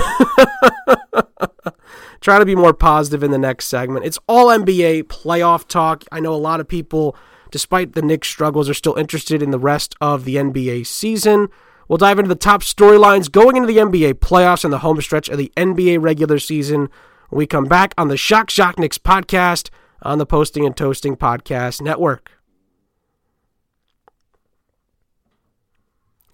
[2.20, 4.04] Try to be more positive in the next segment.
[4.04, 6.02] It's all NBA playoff talk.
[6.10, 7.14] I know a lot of people,
[7.52, 11.46] despite the Knicks' struggles, are still interested in the rest of the NBA season.
[11.86, 15.28] We'll dive into the top storylines going into the NBA playoffs and the home stretch
[15.28, 16.88] of the NBA regular season
[17.28, 19.70] when we come back on the Shock Shock Knicks podcast
[20.02, 22.32] on the Posting and Toasting Podcast Network.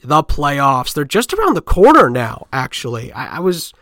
[0.02, 0.94] The playoffs.
[0.94, 3.12] They're just around the corner now, actually.
[3.12, 3.72] I, I was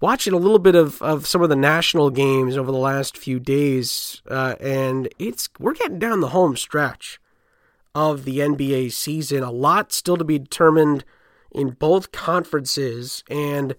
[0.00, 3.38] watching a little bit of, of some of the national games over the last few
[3.38, 7.20] days, uh, and it's we're getting down the home stretch
[7.94, 9.42] of the NBA season.
[9.42, 11.04] A lot still to be determined
[11.52, 13.76] in both conferences, and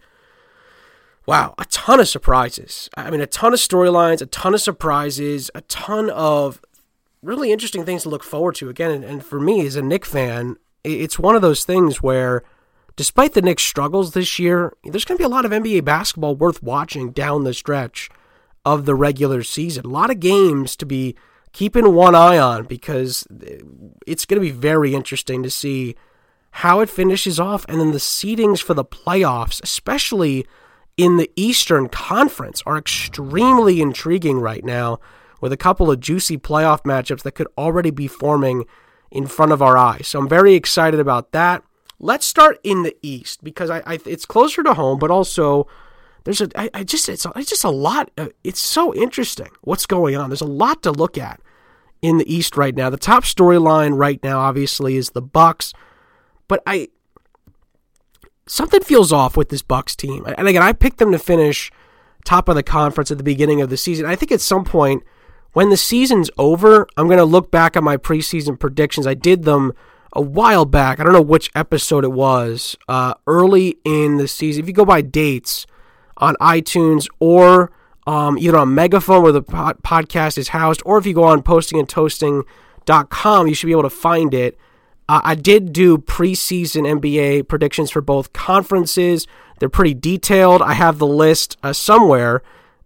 [1.25, 2.89] wow, a ton of surprises.
[2.95, 6.61] I mean, a ton of storylines, a ton of surprises, a ton of
[7.21, 8.69] really interesting things to look forward to.
[8.69, 12.43] Again, and, and for me as a Knick fan, it's one of those things where
[12.95, 16.35] despite the Knicks' struggles this year, there's going to be a lot of NBA basketball
[16.35, 18.09] worth watching down the stretch
[18.65, 19.85] of the regular season.
[19.85, 21.15] A lot of games to be
[21.51, 23.59] keeping one eye on because eh,
[24.07, 25.95] it's going to be very interesting to see
[26.57, 30.45] how it finishes off and then the seedings for the playoffs, especially
[30.97, 34.99] in the Eastern Conference, are extremely intriguing right now
[35.41, 38.65] with a couple of juicy playoff matchups that could already be forming
[39.13, 40.07] in front of our eyes.
[40.07, 41.63] So I'm very excited about that.
[41.99, 45.67] Let's start in the East because I, I it's closer to home, but also
[46.25, 48.11] there's a I, I just it's, it's just a lot.
[48.43, 50.29] it's so interesting what's going on.
[50.29, 51.39] There's a lot to look at
[52.01, 52.89] in the East right now.
[52.89, 55.73] The top storyline right now, obviously, is the Bucks,
[56.47, 56.89] but I
[58.47, 60.25] something feels off with this Bucks team.
[60.25, 61.71] And again, I picked them to finish
[62.25, 64.07] top of the conference at the beginning of the season.
[64.07, 65.03] I think at some point
[65.53, 69.07] when the season's over, I'm going to look back at my preseason predictions.
[69.07, 69.73] I did them
[70.13, 70.99] a while back.
[70.99, 72.75] I don't know which episode it was.
[72.87, 75.65] Uh, early in the season, if you go by dates
[76.17, 77.71] on iTunes or
[78.05, 83.47] um, either on Megaphone where the podcast is housed, or if you go on postingandtoasting.com,
[83.47, 84.57] you should be able to find it.
[85.07, 89.25] Uh, I did do preseason NBA predictions for both conferences.
[89.59, 90.61] They're pretty detailed.
[90.61, 92.41] I have the list uh, somewhere.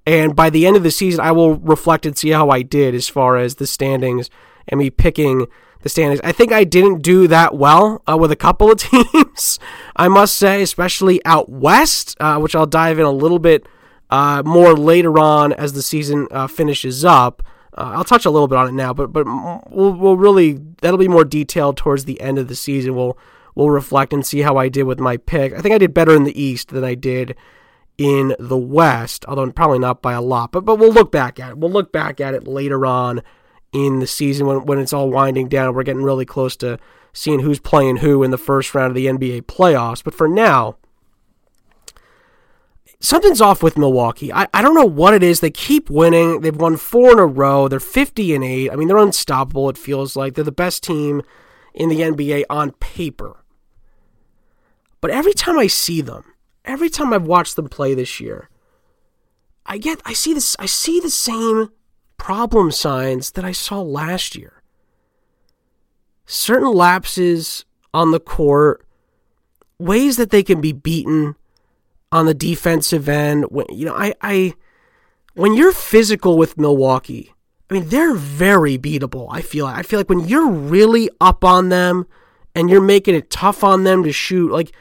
[0.08, 2.96] And by the end of the season, I will reflect and see how I did
[2.96, 4.30] as far as the standings
[4.65, 5.48] and me picking
[5.82, 6.22] the standings.
[6.24, 9.60] I think I didn't do that well uh, with a couple of teams,
[9.98, 13.67] I must say, especially out west, uh, which I'll dive in a little bit
[14.10, 17.43] uh, more later on as the season uh, finishes up.
[17.78, 20.98] Uh, I'll touch a little bit on it now, but but we'll, we'll really that'll
[20.98, 22.96] be more detailed towards the end of the season.
[22.96, 23.17] We'll
[23.56, 25.54] we'll reflect and see how I did with my pick.
[25.54, 27.36] I think I did better in the East than I did
[27.98, 30.52] in the West, although probably not by a lot.
[30.52, 31.58] But but we'll look back at it.
[31.58, 33.22] We'll look back at it later on
[33.74, 35.74] in the season when, when it's all winding down.
[35.74, 36.80] We're getting really close to
[37.14, 40.04] seeing who's playing who in the first round of the NBA playoffs.
[40.04, 40.78] But for now,
[43.00, 44.32] something's off with Milwaukee.
[44.32, 45.40] I, I don't know what it is.
[45.40, 46.42] They keep winning.
[46.42, 47.68] They've won four in a row.
[47.68, 48.72] They're 50 and 8.
[48.72, 50.36] I mean, they're unstoppable, it feels like.
[50.36, 51.24] They're the best team
[51.74, 53.44] in the NBA on paper.
[55.02, 56.24] But every time I see them,
[56.67, 58.49] every time I've watched them play this year,
[59.65, 61.69] I get I see this I see the same
[62.17, 64.62] problem signs that I saw last year.
[66.25, 68.86] Certain lapses on the court,
[69.80, 71.36] ways that they can be beaten
[72.12, 73.45] on the defensive end.
[73.49, 74.53] When, you know, I, I
[75.34, 77.34] when you're physical with Milwaukee,
[77.69, 79.27] I mean they're very beatable.
[79.32, 82.08] I feel I feel like when you're really up on them
[82.56, 84.73] and you're making it tough on them to shoot, like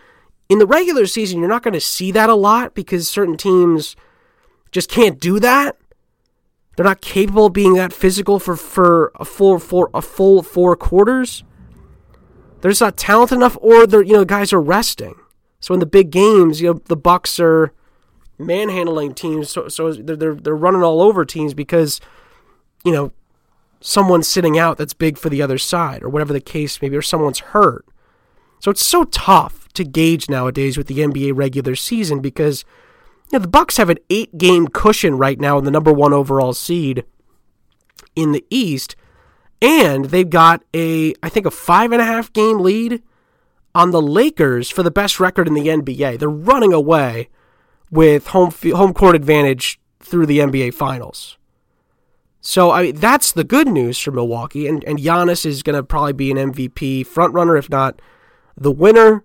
[0.48, 3.96] in the regular season, you're not going to see that a lot because certain teams
[4.70, 5.76] just can't do that.
[6.76, 10.76] They're not capable of being that physical for, for a full for a full four
[10.76, 11.42] quarters.
[12.60, 15.14] They're just not talented enough, or they're you know guys are resting.
[15.58, 17.72] So in the big games, you know the Bucks are
[18.38, 21.98] manhandling teams, so so they're they're, they're running all over teams because
[22.84, 23.10] you know
[23.80, 26.96] someone's sitting out that's big for the other side, or whatever the case may be,
[26.96, 27.86] or someone's hurt.
[28.60, 32.64] So it's so tough to gauge nowadays with the NBA regular season because
[33.30, 36.12] you know, the Bucks have an eight game cushion right now in the number one
[36.12, 37.04] overall seed
[38.14, 38.96] in the East,
[39.60, 43.02] and they've got a I think a five and a half game lead
[43.74, 46.18] on the Lakers for the best record in the NBA.
[46.18, 47.28] They're running away
[47.90, 51.36] with home home court advantage through the NBA Finals.
[52.40, 55.82] So I mean, that's the good news for Milwaukee, and and Giannis is going to
[55.82, 58.00] probably be an MVP frontrunner, if not
[58.56, 59.24] the winner.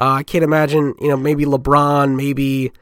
[0.00, 2.72] Uh, I can't imagine, you know, maybe LeBron, maybe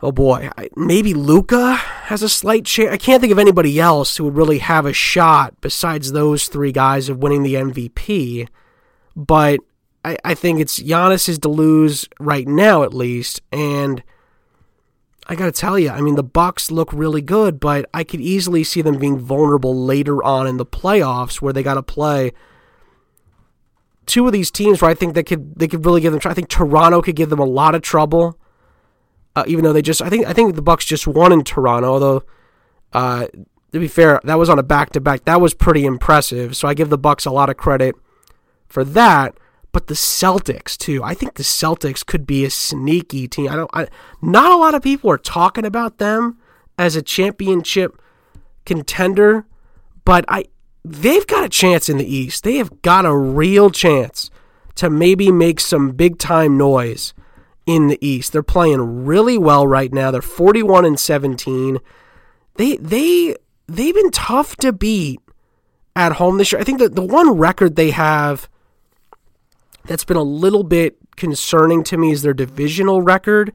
[0.00, 2.90] oh boy, maybe Luka has a slight chance.
[2.90, 6.72] I can't think of anybody else who would really have a shot besides those three
[6.72, 8.48] guys of winning the MVP.
[9.16, 9.60] But
[10.04, 14.02] I, I think it's Giannis is to lose right now at least, and
[15.26, 18.64] I gotta tell you, I mean the Bucks look really good, but I could easily
[18.64, 22.32] see them being vulnerable later on in the playoffs where they got to play
[24.08, 26.20] two of these teams where I think they could they could really give them.
[26.24, 28.38] I think Toronto could give them a lot of trouble,
[29.36, 31.88] uh, even though they just I think I think the Bucks just won in Toronto.
[31.88, 32.22] Although
[32.92, 33.26] uh,
[33.72, 35.24] to be fair, that was on a back to back.
[35.24, 36.56] That was pretty impressive.
[36.56, 37.94] So I give the Bucks a lot of credit
[38.66, 39.38] for that.
[39.70, 41.04] But the Celtics too.
[41.04, 43.48] I think the Celtics could be a sneaky team.
[43.50, 43.70] I don't.
[43.74, 43.86] I,
[44.22, 46.38] not a lot of people are talking about them
[46.78, 48.00] as a championship
[48.64, 49.46] contender,
[50.04, 50.46] but I
[50.88, 52.44] they've got a chance in the East.
[52.44, 54.30] They have got a real chance
[54.76, 57.14] to maybe make some big time noise
[57.66, 58.32] in the East.
[58.32, 60.10] They're playing really well right now.
[60.10, 61.78] They're 41 and 17.
[62.54, 63.36] They they
[63.66, 65.20] they've been tough to beat
[65.94, 66.60] at home this year.
[66.60, 68.48] I think that the one record they have
[69.84, 73.52] that's been a little bit concerning to me is their divisional record.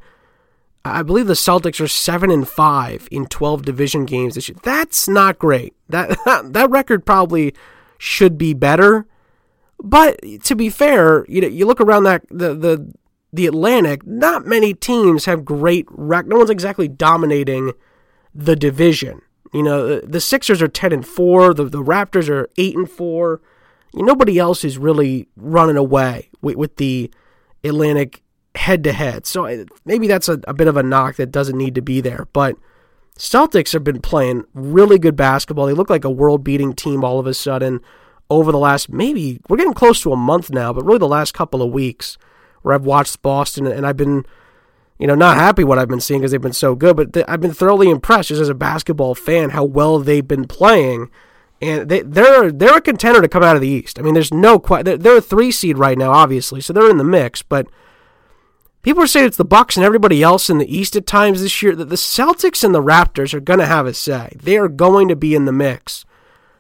[0.85, 4.57] I believe the Celtics are seven and five in twelve division games this year.
[4.63, 5.73] That's not great.
[5.89, 6.17] That
[6.53, 7.53] that record probably
[7.97, 9.05] should be better.
[9.81, 12.93] But to be fair, you know, you look around that the the
[13.31, 14.05] the Atlantic.
[14.05, 16.27] Not many teams have great rec.
[16.27, 17.73] No one's exactly dominating
[18.33, 19.21] the division.
[19.51, 21.53] You know, the Sixers are ten and four.
[21.53, 23.41] The the Raptors are eight and four.
[23.93, 27.11] Nobody else is really running away with, with the
[27.63, 28.22] Atlantic
[28.55, 29.25] head to head.
[29.25, 32.27] So maybe that's a, a, bit of a knock that doesn't need to be there.
[32.33, 32.55] But
[33.17, 35.65] Celtics have been playing really good basketball.
[35.65, 37.81] They look like a world beating team all of a sudden
[38.29, 41.33] over the last maybe, we're getting close to a month now, but really the last
[41.33, 42.17] couple of weeks
[42.61, 44.25] where I've watched Boston and I've been,
[44.97, 47.25] you know, not happy what I've been seeing because they've been so good, but th-
[47.27, 51.09] I've been thoroughly impressed just as a basketball fan how well they've been playing.
[51.61, 53.97] And they, they're they're a contender to come out of the East.
[53.97, 54.83] I mean, there's no quite.
[54.83, 57.41] They're, they're a three seed right now, obviously, so they're in the mix.
[57.41, 57.67] But
[58.83, 61.63] people are saying it's the Bucks and everybody else in the East at times this
[61.63, 61.75] year.
[61.75, 64.33] That the Celtics and the Raptors are going to have a say.
[64.39, 66.05] They are going to be in the mix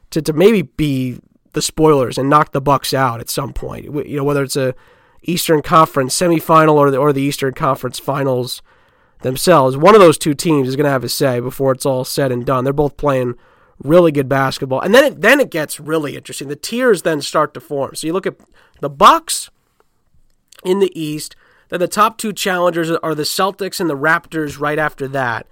[0.09, 1.19] to, to maybe be
[1.51, 3.85] the spoilers and knock the Bucks out at some point.
[3.85, 4.73] You know, whether it's a
[5.21, 8.61] Eastern Conference semifinal or the, or the Eastern Conference Finals
[9.21, 12.03] themselves, one of those two teams is going to have a say before it's all
[12.03, 12.63] said and done.
[12.63, 13.35] They're both playing
[13.79, 16.47] really good basketball, and then it, then it gets really interesting.
[16.47, 17.95] The tiers then start to form.
[17.95, 18.37] So you look at
[18.79, 19.49] the Bucks
[20.63, 21.35] in the East
[21.73, 25.47] then the top two challengers are the Celtics and the Raptors right after that.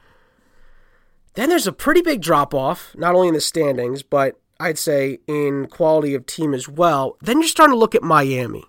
[1.33, 5.17] Then there's a pretty big drop off, not only in the standings, but I'd say
[5.25, 7.17] in quality of team as well.
[7.23, 8.63] Then you're starting to look at Miami.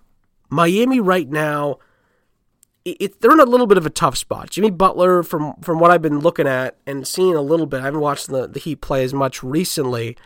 [0.49, 1.77] Miami right now,
[2.85, 4.49] it, they're in a little bit of a tough spot.
[4.49, 7.83] Jimmy Butler, from from what I've been looking at and seeing a little bit, I
[7.83, 10.17] haven't watched the, the Heat play as much recently,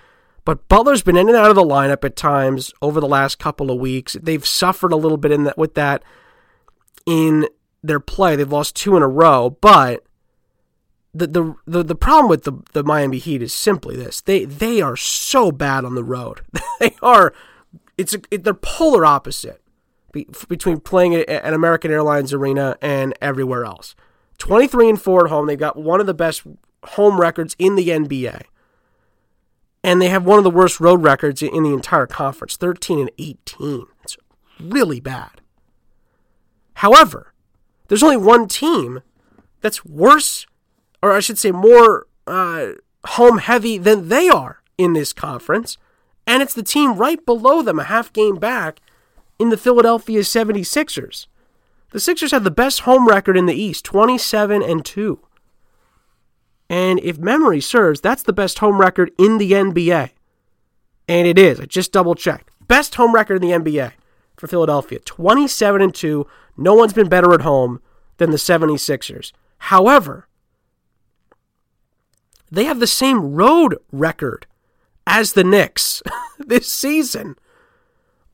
[0.46, 3.70] but Butler's been in and out of the lineup at times over the last couple
[3.70, 4.16] of weeks.
[4.22, 6.04] They've suffered a little bit in that with that
[7.08, 7.48] in
[7.82, 8.36] their play.
[8.36, 10.04] They've lost two in a row, but
[11.14, 14.22] the the the, the problem with the, the Miami Heat is simply this.
[14.22, 16.42] They they are so bad on the road.
[16.80, 17.34] they are
[17.98, 19.62] it's a, it, they're polar opposite
[20.12, 23.96] be, between playing at an American Airlines arena and everywhere else.
[24.38, 25.48] 23 and 4 at home.
[25.48, 26.44] They've got one of the best
[26.84, 28.44] home records in the NBA.
[29.84, 33.12] And they have one of the worst road records in the entire conference, 13 and
[33.18, 33.86] 18.
[34.04, 34.18] It's
[34.60, 35.42] really bad.
[36.78, 37.34] However,
[37.88, 39.02] there's only one team
[39.62, 40.46] that's worse,
[41.02, 42.74] or I should say more uh,
[43.04, 45.80] home heavy than they are in this conference,
[46.28, 48.80] and it's the team right below them, a half game back,
[49.40, 51.26] in the Philadelphia 76ers.
[51.94, 55.20] The Sixers have the best home record in the East, 27 and 2.
[56.70, 60.12] And if memory serves, that's the best home record in the NBA.
[61.08, 61.60] And it is.
[61.60, 62.52] I just double checked.
[62.68, 63.94] Best home record in the NBA
[64.38, 66.28] for Philadelphia, 27 and 2,
[66.58, 67.82] no one's been better at home
[68.18, 69.32] than the 76ers.
[69.60, 70.28] However,
[72.52, 74.46] they have the same road record
[75.06, 76.02] as the Knicks
[76.40, 77.36] this season.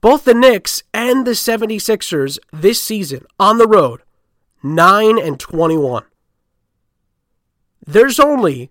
[0.01, 4.01] Both the Knicks and the 76ers this season on the road,
[4.61, 6.03] 9 and 21.
[7.85, 8.69] There's only,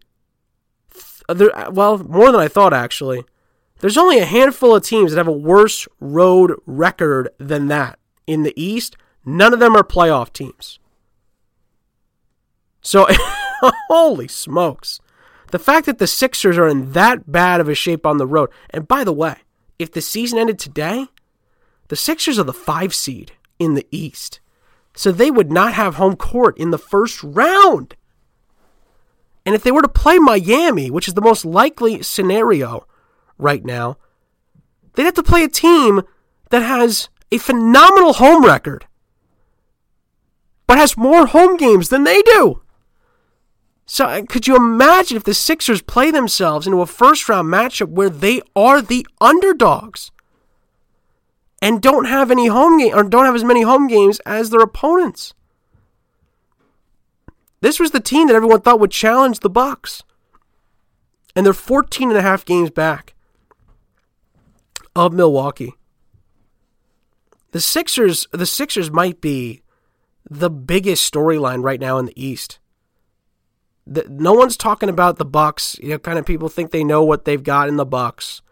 [1.29, 3.25] well, more than I thought actually.
[3.81, 8.43] There's only a handful of teams that have a worse road record than that in
[8.43, 8.97] the East.
[9.25, 10.79] None of them are playoff teams.
[12.81, 13.07] So,
[13.89, 15.01] holy smokes.
[15.53, 18.51] The fact that the Sixers are in that bad of a shape on the road,
[18.71, 19.37] and by the way,
[19.79, 21.07] if the season ended today,
[21.89, 24.41] the Sixers are the five seed in the East.
[24.95, 27.97] So they would not have home court in the first round.
[29.45, 32.87] And if they were to play Miami, which is the most likely scenario
[33.39, 33.99] right now,
[34.95, 36.03] they'd have to play a team
[36.51, 38.87] that has a phenomenal home record,
[40.73, 42.63] but has more home games than they do.
[43.85, 47.89] So, uh, could you imagine if the Sixers play themselves into a first round matchup
[47.89, 50.11] where they are the underdogs
[51.61, 54.63] and don't have any home game or don't have as many home games as their
[54.63, 55.35] opponents?
[57.61, 60.03] This was the team that everyone thought would challenge the Bucks.
[61.37, 63.13] And they're 14 and a half games back
[64.97, 65.75] of Milwaukee.
[67.51, 69.63] The Sixers, the Sixers might be
[70.39, 72.59] the biggest storyline right now in the East.
[73.87, 75.77] The, no one's talking about the Bucks.
[75.81, 78.43] You know, kind of people think they know what they've got in the Bucks.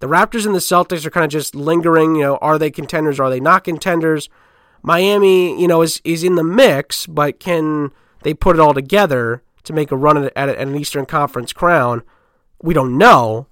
[0.00, 2.16] The Raptors and the Celtics are kind of just lingering.
[2.16, 3.18] You know, are they contenders?
[3.18, 4.28] Are they not contenders?
[4.82, 7.90] Miami, you know, is is in the mix, but can
[8.22, 11.52] they put it all together to make a run at, at, at an Eastern Conference
[11.52, 12.02] crown?
[12.62, 13.48] We don't know.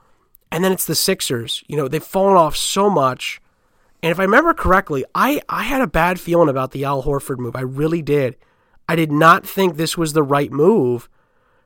[0.53, 1.64] And then it's the Sixers.
[1.66, 3.41] You know, they've fallen off so much.
[4.05, 7.38] And if I remember correctly, I, I had a bad feeling about the Al Horford
[7.38, 7.57] move.
[7.57, 8.36] I really did.
[8.86, 11.09] I did not think this was the right move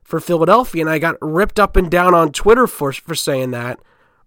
[0.04, 3.80] for Philadelphia, and I got ripped up and down on Twitter for for saying that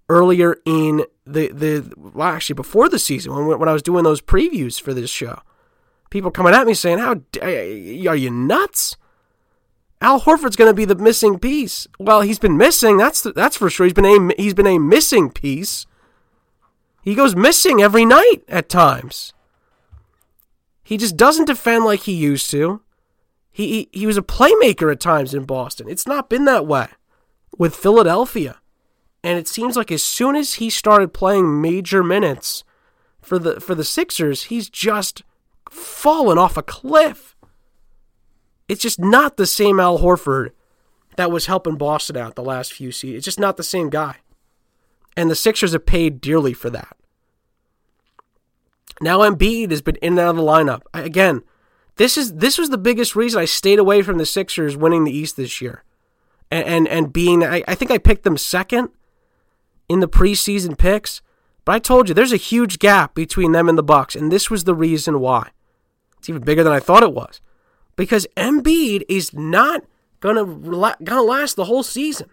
[0.09, 4.19] earlier in the the well, actually before the season when when I was doing those
[4.19, 5.39] previews for this show.
[6.09, 8.97] People coming at me saying, "How are you nuts?"
[10.01, 11.87] Al Horford's going to be the missing piece.
[11.97, 12.97] Well, he's been missing.
[12.97, 13.85] That's that's for sure.
[13.85, 15.85] He's been a he's been a missing piece.
[17.01, 19.33] He goes missing every night at times.
[20.83, 22.81] He just doesn't defend like he used to.
[23.51, 25.89] He, he he was a playmaker at times in Boston.
[25.89, 26.87] It's not been that way
[27.57, 28.57] with Philadelphia.
[29.23, 32.63] And it seems like as soon as he started playing major minutes
[33.21, 35.23] for the for the Sixers, he's just
[35.69, 37.35] fallen off a cliff.
[38.67, 40.51] It's just not the same Al Horford
[41.17, 43.17] that was helping Boston out the last few seasons.
[43.17, 44.17] It's just not the same guy.
[45.15, 46.95] And the Sixers have paid dearly for that.
[49.01, 50.81] Now Embiid has been in and out of the lineup.
[50.93, 51.41] Again,
[51.97, 55.15] this is this was the biggest reason I stayed away from the Sixers winning the
[55.15, 55.83] East this year.
[56.49, 58.89] And and, and being I, I think I picked them second
[59.89, 61.21] in the preseason picks.
[61.65, 64.49] But I told you there's a huge gap between them and the Bucks, and this
[64.49, 65.49] was the reason why.
[66.17, 67.41] It's even bigger than I thought it was
[67.95, 69.83] because Embiid is not
[70.19, 72.29] gonna gonna last the whole season.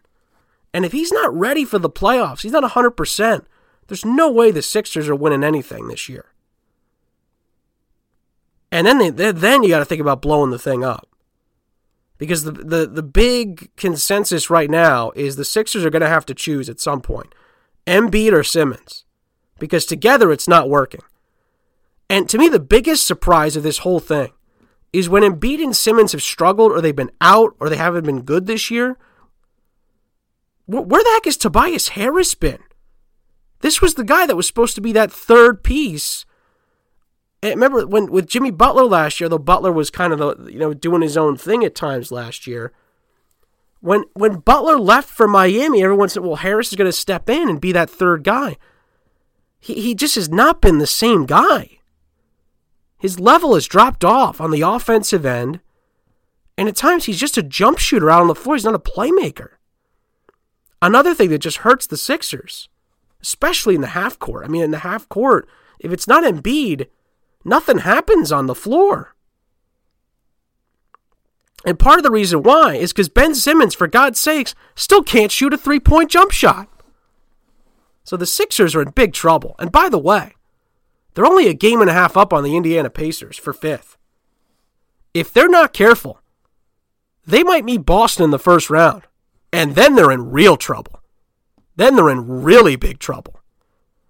[0.73, 3.45] And if he's not ready for the playoffs, he's not 100%.
[3.87, 6.27] There's no way the Sixers are winning anything this year.
[8.71, 11.09] And then they, then you got to think about blowing the thing up.
[12.19, 16.27] Because the, the the big consensus right now is the Sixers are going to have
[16.27, 17.33] to choose at some point.
[17.87, 19.05] Embiid or Simmons.
[19.61, 21.01] Because together it's not working.
[22.11, 24.33] And to me the biggest surprise of this whole thing
[24.93, 28.23] is when Embiid and Simmons have struggled or they've been out or they haven't been
[28.23, 28.97] good this year.
[30.69, 32.59] Where the heck has Tobias Harris been?
[33.61, 36.27] This was the guy that was supposed to be that third piece.
[37.43, 40.59] And remember when with Jimmy Butler last year, though Butler was kind of the, you
[40.59, 42.73] know doing his own thing at times last year.
[43.81, 47.49] When when Butler left for Miami, everyone said, "Well, Harris is going to step in
[47.49, 48.59] and be that third guy."
[49.59, 51.79] He he just has not been the same guy.
[52.99, 55.61] His level has dropped off on the offensive end,
[56.59, 58.57] and at times he's just a jump shooter out on the floor.
[58.57, 59.58] He's not a playmaker.
[60.81, 62.69] Another thing that just hurts the Sixers,
[63.21, 64.45] especially in the half court.
[64.45, 65.49] I mean, in the half court,
[65.81, 66.89] if it's not Embiid,
[67.45, 69.15] nothing happens on the floor.
[71.65, 75.33] And part of the reason why is because Ben Simmons, for God's sakes, still can't
[75.33, 76.69] shoot a three point jump shot.
[78.05, 79.57] So the Sixers are in big trouble.
[79.59, 80.35] And by the way,
[81.15, 83.97] they're only a game and a half up on the Indiana Pacers for fifth.
[85.13, 86.21] If they're not careful,
[87.27, 89.03] they might meet Boston in the first round,
[89.53, 91.01] and then they're in real trouble.
[91.77, 93.41] Then they're in really big trouble.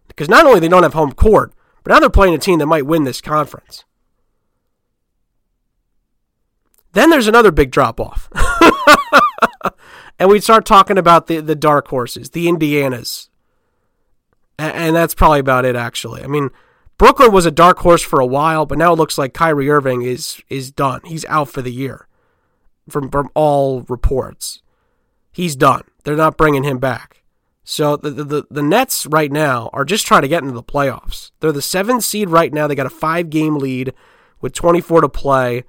[0.07, 2.67] Because not only they don't have home court, but now they're playing a team that
[2.67, 3.85] might win this conference.
[6.93, 8.29] Then there's another big drop off.
[10.19, 13.29] and we start talking about the, the dark horses, the Indianas.
[14.59, 16.25] And that's probably about it, actually.
[16.25, 16.51] I mean,
[16.97, 20.03] Brooklyn was a dark horse for a while, but now it looks like Kyrie Irving
[20.03, 21.01] is is done.
[21.05, 22.09] He's out for the year,
[22.89, 24.63] from from all reports.
[25.33, 25.83] He's done.
[26.05, 27.23] They're not bringing him back.
[27.65, 31.33] So the, the the Nets right now are just trying to get into the playoffs.
[31.41, 32.67] They're the seventh seed right now.
[32.67, 33.93] They got a five game lead
[34.41, 35.65] with 24 to play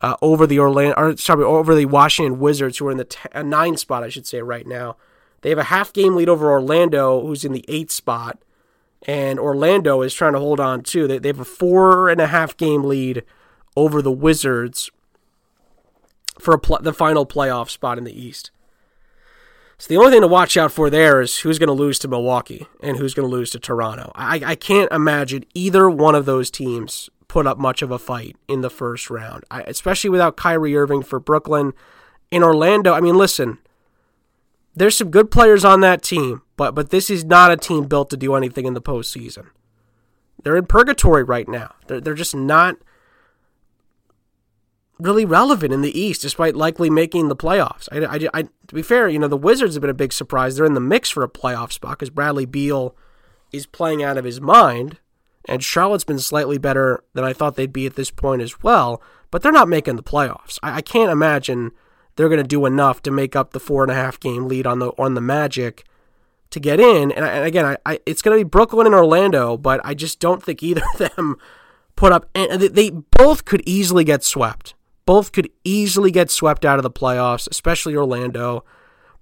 [0.00, 3.42] uh, over the Orlando, or sorry, over the Washington Wizards, who are in the t-
[3.42, 4.96] nine spot, I should say, right now.
[5.42, 8.38] They have a half game lead over Orlando, who's in the eighth spot
[9.06, 11.06] and Orlando is trying to hold on too.
[11.06, 13.22] They, they have a four and a half game lead
[13.76, 14.90] over the Wizards
[16.38, 18.50] for pl- the final playoff spot in the East.
[19.78, 22.08] So the only thing to watch out for there is who's going to lose to
[22.08, 24.12] Milwaukee and who's going to lose to Toronto.
[24.14, 28.36] I, I can't imagine either one of those teams put up much of a fight
[28.46, 31.72] in the first round, I, especially without Kyrie Irving for Brooklyn.
[32.30, 33.58] In Orlando, I mean, listen,
[34.74, 38.10] there's some good players on that team, but but this is not a team built
[38.10, 39.46] to do anything in the postseason.
[40.42, 41.74] They're in purgatory right now.
[41.86, 42.76] They're they're just not
[45.04, 47.88] really relevant in the East, despite likely making the playoffs.
[47.92, 50.56] I, I, I, to be fair, you know the Wizards have been a big surprise.
[50.56, 52.96] They're in the mix for a playoff spot because Bradley Beal
[53.52, 54.98] is playing out of his mind,
[55.46, 59.00] and Charlotte's been slightly better than I thought they'd be at this point as well.
[59.30, 60.58] But they're not making the playoffs.
[60.62, 61.72] I, I can't imagine
[62.16, 64.66] they're going to do enough to make up the four and a half game lead
[64.66, 65.84] on the on the Magic
[66.50, 67.12] to get in.
[67.12, 70.20] And, and again, I, I, it's going to be Brooklyn and Orlando, but I just
[70.20, 71.36] don't think either of them
[71.96, 72.28] put up.
[72.34, 74.74] And they both could easily get swept.
[75.06, 78.64] Both could easily get swept out of the playoffs, especially Orlando.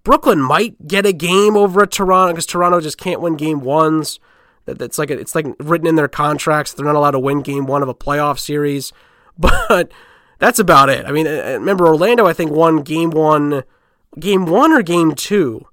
[0.04, 4.18] Brooklyn might get a game over at Toronto because Toronto just can't win game ones.
[4.64, 6.72] That's like it's like written in their contracts.
[6.72, 8.92] They're not allowed to win game one of a playoff series.
[9.38, 9.90] But
[10.38, 11.06] that's about it.
[11.06, 12.26] I mean, remember Orlando?
[12.26, 13.62] I think won game one,
[14.20, 15.68] game one or game two,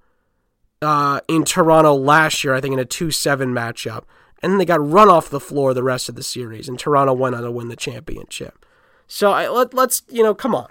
[0.82, 2.54] uh, in Toronto last year.
[2.54, 4.04] I think in a two-seven matchup,
[4.42, 7.14] and then they got run off the floor the rest of the series, and Toronto
[7.14, 8.66] went on to win the championship.
[9.10, 10.68] So I, let, let's you know, come on,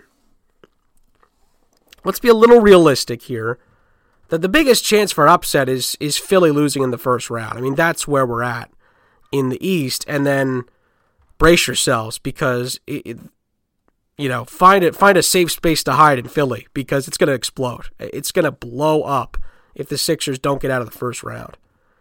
[2.04, 3.58] let's be a little realistic here.
[4.28, 7.58] That the biggest chance for an upset is is Philly losing in the first round.
[7.58, 8.70] I mean, that's where we're at
[9.32, 10.64] in the East, and then
[11.38, 13.18] brace yourselves because it, it,
[14.16, 17.28] you know, find it find a safe space to hide in Philly because it's going
[17.28, 17.86] to explode.
[17.98, 19.36] It's going to blow up
[19.74, 21.56] if the Sixers don't get out of the first round,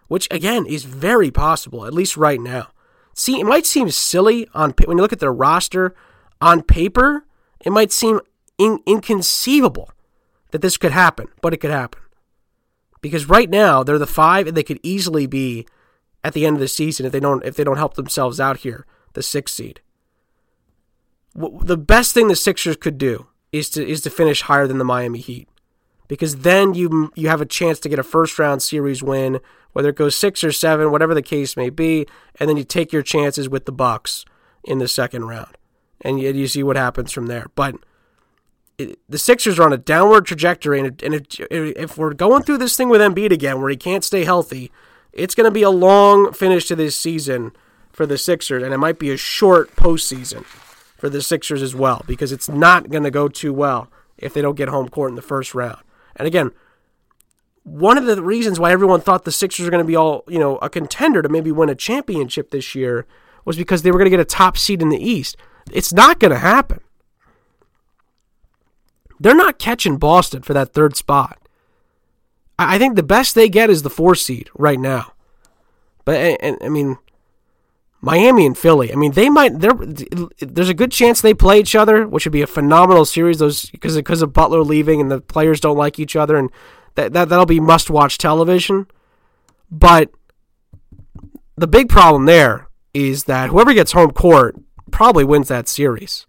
[0.08, 2.68] which again is very possible at least right now.
[3.16, 5.96] See, it might seem silly on when you look at their roster
[6.42, 7.26] on paper.
[7.62, 8.20] It might seem
[8.58, 9.92] in, inconceivable
[10.52, 12.02] that this could happen, but it could happen.
[13.02, 15.68] Because right now they're the five, and they could easily be
[16.24, 18.58] at the end of the season if they don't if they don't help themselves out
[18.58, 19.82] here, the sixth seed.
[21.36, 24.84] The best thing the Sixers could do is to is to finish higher than the
[24.84, 25.48] Miami Heat,
[26.08, 29.40] because then you you have a chance to get a first round series win,
[29.74, 32.08] whether it goes six or seven, whatever the case may be,
[32.40, 34.26] and then you take your chances with the Bucks
[34.64, 35.57] in the second round,
[36.02, 37.48] and you, you see what happens from there.
[37.56, 37.76] But
[38.78, 42.60] it, the Sixers are on a downward trajectory, and, and if, if we're going through
[42.60, 44.72] this thing with Embiid again, where he can't stay healthy,
[45.14, 47.52] it's going to be a long finish to this season
[47.92, 50.46] for the Sixers, and it might be a short postseason
[50.98, 54.42] for the Sixers as well because it's not going to go too well if they
[54.42, 55.80] don't get home court in the first round.
[56.16, 56.52] And again,
[57.64, 60.40] one of the reasons why everyone thought the Sixers are going to be all, you
[60.40, 63.06] know, a contender to maybe win a championship this year
[63.46, 65.38] was because they were going to get a top seed in the East.
[65.72, 66.82] It's not going to happen.
[69.20, 71.40] They're not catching Boston for that third spot.
[72.60, 75.14] I think the best they get is the four seed right now.
[76.06, 76.98] But I mean,
[78.02, 78.92] Miami and Philly.
[78.92, 79.60] I mean, they might.
[79.60, 83.40] There's a good chance they play each other, which would be a phenomenal series.
[83.40, 86.52] Those because because of Butler leaving and the players don't like each other, and
[86.96, 88.88] that, that that'll be must watch television.
[89.70, 90.12] But
[91.56, 94.56] the big problem there is that whoever gets home court
[94.92, 96.26] probably wins that series.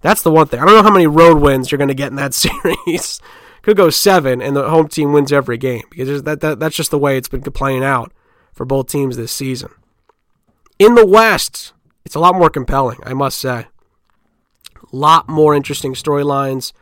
[0.00, 0.60] That's the one thing.
[0.60, 3.20] I don't know how many road wins you're going to get in that series.
[3.62, 6.90] Could go seven, and the home team wins every game because that, that that's just
[6.90, 8.12] the way it's been playing out
[8.52, 9.70] for both teams this season.
[10.78, 11.72] In the West,
[12.04, 13.66] it's a lot more compelling, I must say.
[14.76, 16.74] A lot more interesting storylines.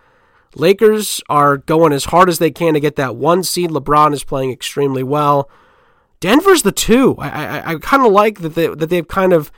[0.56, 3.70] Lakers are going as hard as they can to get that one seed.
[3.70, 5.48] LeBron is playing extremely well.
[6.18, 7.14] Denver's the two.
[7.18, 9.52] I I, I kind of like that they that they've kind of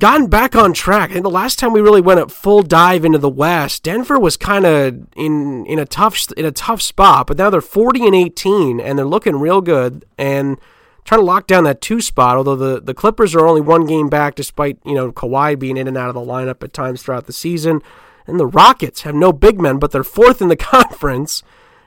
[0.00, 1.10] gotten back on track.
[1.10, 4.18] I think the last time we really went a full dive into the West, Denver
[4.18, 8.06] was kind of in in a tough in a tough spot, but now they're 40
[8.06, 10.58] and 18 and they're looking real good and
[11.04, 12.36] trying to lock down that two spot.
[12.36, 15.86] Although the, the Clippers are only one game back, despite you know Kawhi being in
[15.86, 17.80] and out of the lineup at times throughout the season.
[18.26, 21.42] And the Rockets have no big men, but they're fourth in the conference.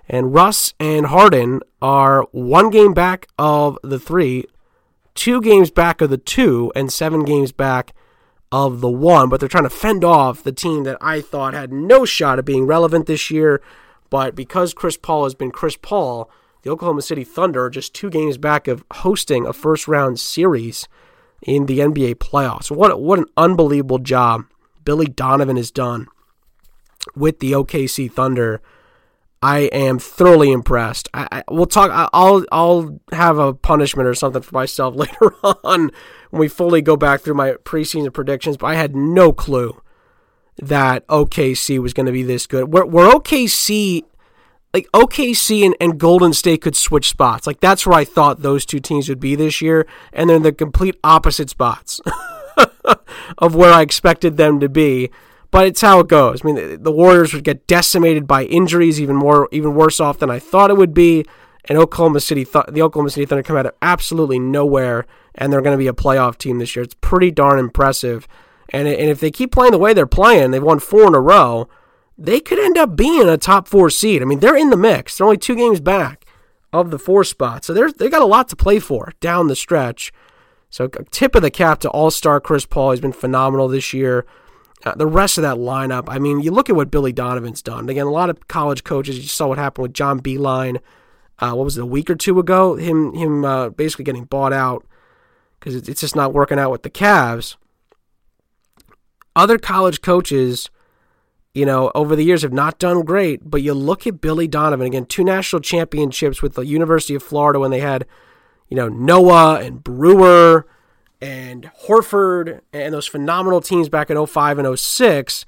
[0.07, 4.45] And Russ and Harden are one game back of the three,
[5.16, 7.93] two games back of the two, and seven games back
[8.54, 9.28] of the one.
[9.30, 12.45] But they're trying to fend off the team that I thought had no shot at
[12.45, 13.62] being relevant this year.
[14.12, 16.30] But because Chris Paul has been Chris Paul,
[16.62, 20.88] the Oklahoma City Thunder are just two games back of hosting a first round series
[21.41, 22.70] in the NBA playoffs.
[22.70, 24.45] What what an unbelievable job
[24.86, 26.08] Billy Donovan has done
[27.16, 28.62] with the OKC Thunder.
[29.43, 31.09] I am thoroughly impressed.
[31.13, 31.91] I, I we'll talk.
[32.13, 35.91] I'll I'll have a punishment or something for myself later on
[36.29, 38.55] when we fully go back through my preseason predictions.
[38.55, 39.81] But I had no clue
[40.61, 42.71] that OKC was going to be this good.
[42.71, 44.05] Where, where OKC
[44.73, 47.45] like OKC and, and Golden State could switch spots.
[47.45, 50.43] Like that's where I thought those two teams would be this year, and they're in
[50.43, 51.99] the complete opposite spots
[53.37, 55.11] of where I expected them to be.
[55.54, 56.41] But it's how it goes.
[56.43, 60.30] I mean, the, Warriors would get decimated by injuries, even more, even worse off than
[60.30, 61.26] I thought it would be.
[61.66, 65.62] And Oklahoma City, th- the Oklahoma City Thunder come out of absolutely nowhere, and they're
[65.62, 66.84] going to be a playoff team this year.
[66.84, 68.28] It's pretty darn impressive.
[68.70, 71.22] And and if they keep playing the way they're playing, they've won four in a
[71.22, 71.70] row
[72.18, 74.22] they could end up being a top four seed.
[74.22, 75.18] I mean, they're in the mix.
[75.18, 76.26] They're only two games back
[76.72, 77.66] of the four spot.
[77.66, 80.12] So they got a lot to play for down the stretch.
[80.70, 82.91] So uh, tip of the cap to All Star Chris Paul.
[82.91, 84.26] He's been phenomenal this year.
[84.86, 87.88] Uh, the rest of that lineup, I mean, you look at what Billy Donovan's done.
[87.89, 89.17] Again, a lot of college coaches.
[89.17, 90.79] You saw what happened with John Beilein.
[91.39, 92.75] Uh, what was it, a week or two ago?
[92.75, 94.86] Him, him, uh, basically getting bought out
[95.59, 97.55] because it's just not working out with the Cavs.
[99.36, 100.69] Other college coaches
[101.53, 103.49] you know, over the years have not done great.
[103.49, 107.59] But you look at Billy Donovan again, two national championships with the University of Florida
[107.59, 108.05] when they had,
[108.69, 110.65] you know, Noah and Brewer
[111.24, 115.45] and Horford and those phenomenal teams back in 05 and 06.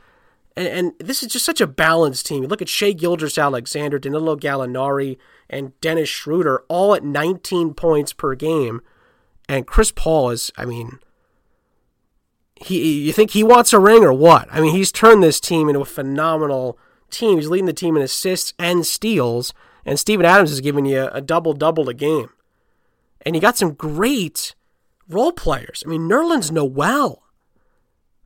[0.55, 2.43] And, and this is just such a balanced team.
[2.43, 5.17] You look at Shai Gilgeous-Alexander, Danilo Gallinari,
[5.49, 8.79] and Dennis Schroeder all at 19 points per game.
[9.49, 10.99] And Chris Paul is, I mean,
[12.55, 14.47] he you think he wants a ring or what?
[14.49, 16.79] I mean, he's turned this team into a phenomenal
[17.11, 17.37] team.
[17.37, 19.53] He's leading the team in assists and steals,
[19.85, 22.29] and Steven Adams is giving you a double double a game.
[23.25, 24.55] And you got some great
[25.09, 25.83] role players.
[25.85, 27.23] I mean, Nerlens Noel.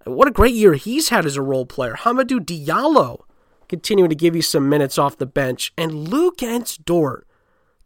[0.05, 1.95] What a great year he's had as a role player.
[1.95, 3.21] Hamidou Diallo
[3.67, 5.71] continuing to give you some minutes off the bench.
[5.77, 7.27] And Luguentz Dort,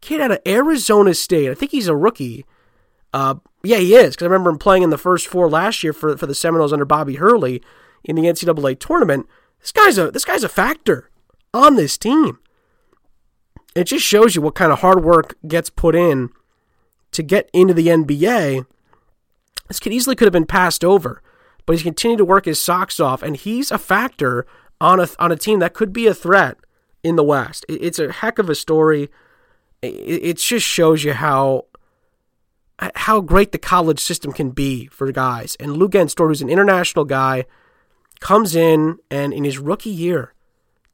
[0.00, 1.50] kid out of Arizona State.
[1.50, 2.44] I think he's a rookie.
[3.12, 5.92] Uh, yeah, he is because I remember him playing in the first four last year
[5.92, 7.62] for for the Seminoles under Bobby Hurley
[8.02, 9.28] in the NCAA tournament.
[9.60, 11.10] This guy's a this guy's a factor
[11.52, 12.38] on this team.
[13.74, 16.30] It just shows you what kind of hard work gets put in
[17.12, 18.66] to get into the NBA.
[19.68, 21.22] This kid easily could have been passed over,
[21.66, 24.46] but he's continued to work his socks off, and he's a factor
[24.80, 26.58] on a on a team that could be a threat
[27.02, 27.64] in the West.
[27.68, 29.10] It's a heck of a story.
[29.82, 31.66] It just shows you how
[32.96, 35.56] how great the college system can be for guys.
[35.60, 37.44] And Luguentz Dort, who's an international guy,
[38.20, 40.34] comes in and in his rookie year,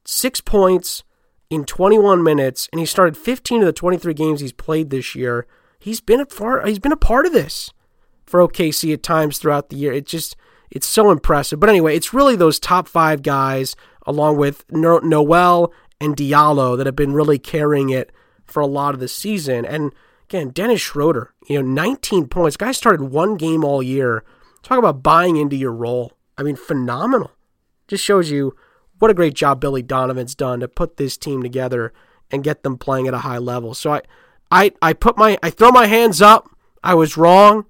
[0.05, 1.03] six points
[1.49, 5.47] in 21 minutes, and he started 15 of the 23 games he's played this year.
[5.79, 6.67] He's been a part.
[6.67, 7.71] He's been a part of this
[8.31, 9.91] for OKC at times throughout the year.
[9.93, 10.35] It just
[10.71, 11.59] it's so impressive.
[11.59, 13.75] But anyway, it's really those top five guys,
[14.05, 18.11] along with Noel and Diallo, that have been really carrying it
[18.45, 19.65] for a lot of the season.
[19.65, 19.93] And
[20.31, 22.55] Again, Dennis Schroeder, you know, 19 points.
[22.55, 24.23] Guy started one game all year.
[24.63, 26.13] Talk about buying into your role.
[26.37, 27.31] I mean, phenomenal.
[27.89, 28.55] Just shows you
[28.99, 31.91] what a great job Billy Donovan's done to put this team together
[32.31, 33.73] and get them playing at a high level.
[33.73, 34.01] So I,
[34.49, 36.49] I, I put my, I throw my hands up.
[36.81, 37.65] I was wrong.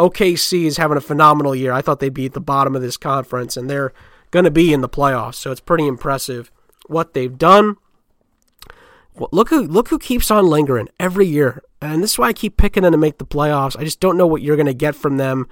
[0.00, 1.72] OKC is having a phenomenal year.
[1.72, 3.92] I thought they'd be at the bottom of this conference, and they're
[4.30, 5.34] going to be in the playoffs.
[5.34, 6.50] So it's pretty impressive
[6.86, 7.76] what they've done.
[9.32, 12.56] Look who look who keeps on lingering every year, and this is why I keep
[12.56, 13.78] picking them to make the playoffs.
[13.78, 15.46] I just don't know what you're going to get from them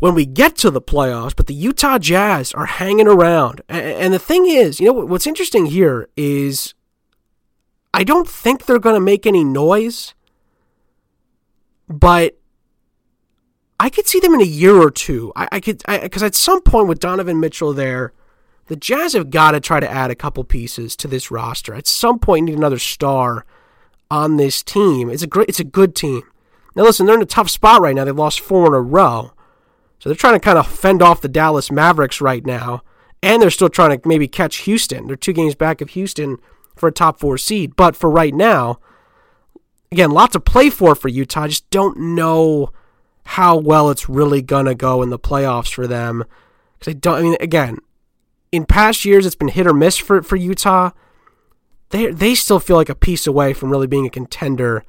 [0.00, 1.34] when we get to the playoffs.
[1.34, 5.66] But the Utah Jazz are hanging around, and the thing is, you know what's interesting
[5.66, 6.74] here is
[7.94, 10.14] I don't think they're going to make any noise,
[11.88, 12.37] but
[13.80, 15.32] I could see them in a year or two.
[15.36, 18.12] I, I could because at some point with Donovan Mitchell there
[18.68, 21.74] the Jazz have got to try to add a couple pieces to this roster.
[21.74, 23.44] At some point, need another star
[24.10, 25.10] on this team.
[25.10, 26.22] It's a great, it's a good team.
[26.76, 28.04] Now, listen, they're in a tough spot right now.
[28.04, 29.32] They've lost four in a row,
[29.98, 32.82] so they're trying to kind of fend off the Dallas Mavericks right now,
[33.22, 35.06] and they're still trying to maybe catch Houston.
[35.06, 36.36] They're two games back of Houston
[36.76, 38.80] for a top four seed, but for right now,
[39.90, 41.44] again, lots to play for for Utah.
[41.44, 42.70] I just don't know
[43.32, 46.24] how well it's really gonna go in the playoffs for them
[46.78, 47.18] because I don't.
[47.18, 47.78] I mean, again,
[48.52, 50.92] in past years it's been hit or miss for, for Utah.
[51.90, 54.82] They they still feel like a piece away from really being a contender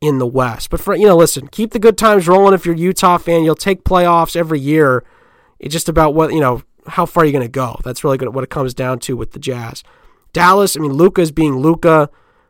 [0.00, 0.70] in the West.
[0.70, 3.44] But for you know, listen, keep the good times rolling if you're a Utah fan.
[3.44, 5.04] You'll take playoffs every year.
[5.58, 7.78] It's just about what you know, how far are you going to go?
[7.84, 9.84] That's really what it comes down to with the Jazz.
[10.32, 12.08] Dallas, I mean, Luka is being Luka.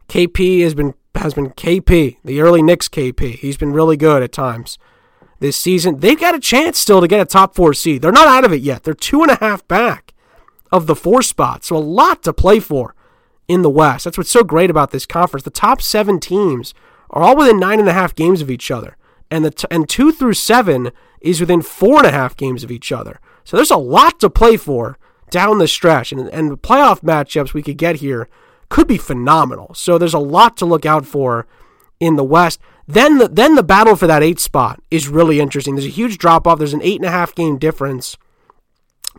[0.08, 3.34] KP has been has been KP, the early Knicks KP.
[3.34, 4.78] He's been really good at times
[5.40, 6.00] this season.
[6.00, 8.02] They've got a chance still to get a top four seed.
[8.02, 8.82] They're not out of it yet.
[8.82, 10.12] They're two and a half back
[10.72, 11.64] of the four spot.
[11.64, 12.94] So a lot to play for
[13.48, 14.04] in the West.
[14.04, 15.44] That's what's so great about this conference.
[15.44, 16.74] The top seven teams
[17.10, 18.96] are all within nine and a half games of each other,
[19.30, 22.70] and the t- and two through seven is within four and a half games of
[22.70, 23.20] each other.
[23.44, 24.98] So there's a lot to play for
[25.30, 28.28] down the stretch, and and the playoff matchups we could get here
[28.68, 29.74] could be phenomenal.
[29.74, 31.46] So there's a lot to look out for
[32.00, 32.60] in the West.
[32.86, 35.74] Then the, then the battle for that eighth spot is really interesting.
[35.74, 36.58] There's a huge drop off.
[36.58, 38.16] There's an eight and a half game difference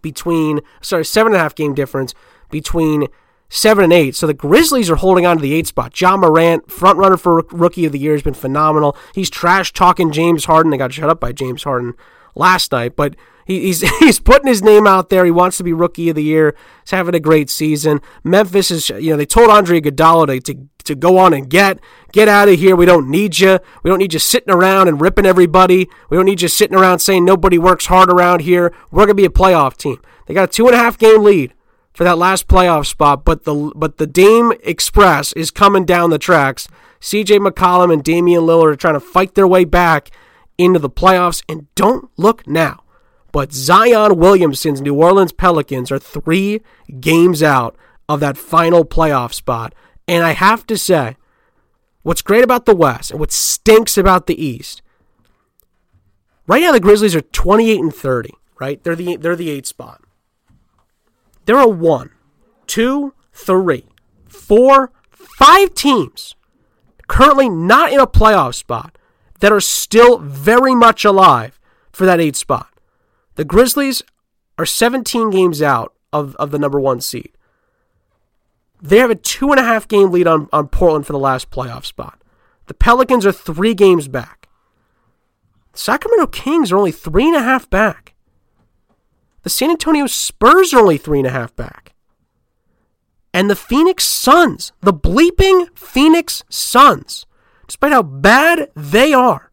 [0.02, 2.14] between, sorry, seven and a half game difference
[2.52, 3.08] between
[3.50, 4.16] seven and eight.
[4.16, 5.94] So the Grizzlies are holding on to the eight spot.
[5.94, 8.96] John Morant, front runner for rookie of the year, has been phenomenal.
[9.14, 10.72] He's trash talking James Harden.
[10.72, 11.94] They got shut up by James Harden
[12.36, 15.26] last night, but he's he's putting his name out there.
[15.26, 16.56] He wants to be rookie of the year.
[16.84, 18.02] He's having a great season.
[18.24, 21.80] Memphis is, you know, they told Andre Iguodala to, to to go on and get
[22.12, 22.76] get out of here.
[22.76, 23.60] We don't need you.
[23.84, 25.90] We don't need you sitting around and ripping everybody.
[26.10, 28.74] We don't need you sitting around saying nobody works hard around here.
[28.92, 30.02] We're gonna be a playoff team.
[30.26, 31.54] They got a two and a half game lead
[31.94, 36.18] for that last playoff spot, but the but the Dame Express is coming down the
[36.20, 36.68] tracks.
[37.00, 40.10] CJ McCollum and Damian Lillard are trying to fight their way back
[40.58, 42.84] into the playoffs, and don't look now.
[43.32, 46.62] But Zion Williamson's New Orleans Pelicans are three
[47.00, 47.76] games out
[48.08, 49.76] of that final playoff spot.
[50.08, 51.18] And I have to say,
[52.04, 54.82] what's great about the West and what stinks about the East,
[56.48, 58.84] right now the Grizzlies are 28 and 30, right?
[58.84, 60.02] They're the they're the eight spot.
[61.46, 62.12] There are one,
[62.68, 63.86] two, three,
[64.28, 66.36] four, five teams
[67.08, 68.98] currently not in a playoff spot
[69.40, 71.60] that are still very much alive
[71.92, 72.70] for that eight spot.
[73.36, 74.02] The Grizzlies
[74.58, 77.32] are 17 games out of, of the number one seed.
[78.86, 81.50] They have a two and a half game lead on, on Portland for the last
[81.50, 82.22] playoff spot.
[82.68, 84.48] The Pelicans are three games back.
[85.72, 88.14] The Sacramento Kings are only three and a half back.
[89.42, 91.94] The San Antonio Spurs are only three and a half back.
[93.34, 97.26] And the Phoenix Suns, the bleeping Phoenix Suns,
[97.68, 99.52] despite how bad they are,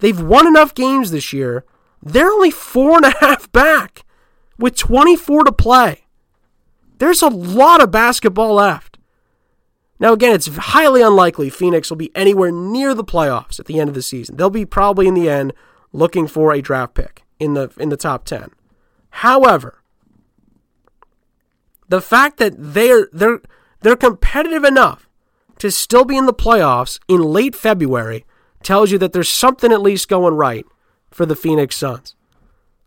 [0.00, 1.64] they've won enough games this year.
[2.00, 4.04] They're only four and a half back
[4.56, 6.04] with 24 to play.
[7.00, 8.98] There's a lot of basketball left.
[9.98, 13.88] Now, again, it's highly unlikely Phoenix will be anywhere near the playoffs at the end
[13.88, 14.36] of the season.
[14.36, 15.54] They'll be probably in the end
[15.92, 18.50] looking for a draft pick in the in the top 10.
[19.10, 19.82] However,
[21.88, 23.40] the fact that they're they're
[23.80, 25.08] they're competitive enough
[25.58, 28.26] to still be in the playoffs in late February
[28.62, 30.66] tells you that there's something at least going right
[31.10, 32.14] for the Phoenix Suns.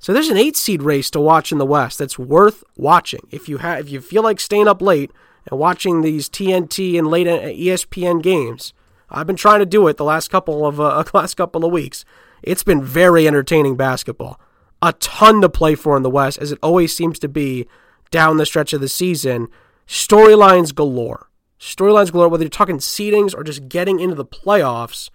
[0.03, 3.25] So there's an eight seed race to watch in the West that's worth watching.
[3.31, 5.11] If you have, if you feel like staying up late
[5.49, 8.73] and watching these TNT and late ESPN games,
[9.09, 12.03] I've been trying to do it the last couple of uh, last couple of weeks.
[12.41, 14.41] It's been very entertaining basketball.
[14.81, 17.65] A ton to play for in the West, as it always seems to be
[18.11, 19.47] down the stretch of the season.
[19.87, 21.29] Storylines galore.
[21.61, 22.27] Storylines galore.
[22.27, 25.09] Whether you're talking seedings or just getting into the playoffs,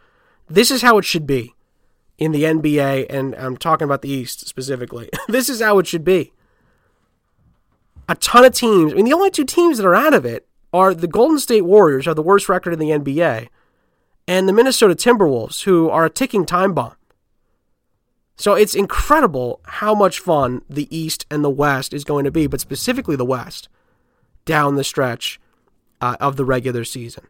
[0.48, 1.54] this is how it should be
[2.18, 5.08] in the NBA, and I'm talking about the East specifically.
[5.28, 6.32] this is how it should be.
[8.08, 8.92] A ton of teams.
[8.92, 11.62] I mean, the only two teams that are out of it are the Golden State
[11.62, 13.48] Warriors, who have the worst record in the NBA,
[14.26, 16.94] and the Minnesota Timberwolves, who are a ticking time bomb.
[18.36, 22.46] So it's incredible how much fun the East and the West is going to be,
[22.46, 23.68] but specifically the West
[24.44, 25.40] down the stretch
[26.00, 27.26] uh, of the regular season.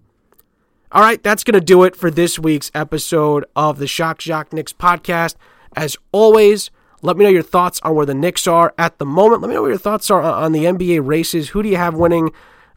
[0.90, 4.54] All right, that's going to do it for this week's episode of the Shock Jock
[4.54, 5.34] Knicks podcast.
[5.76, 6.70] As always,
[7.02, 9.42] let me know your thoughts on where the Knicks are at the moment.
[9.42, 11.50] Let me know what your thoughts are on the NBA races.
[11.50, 12.30] Who do you have winning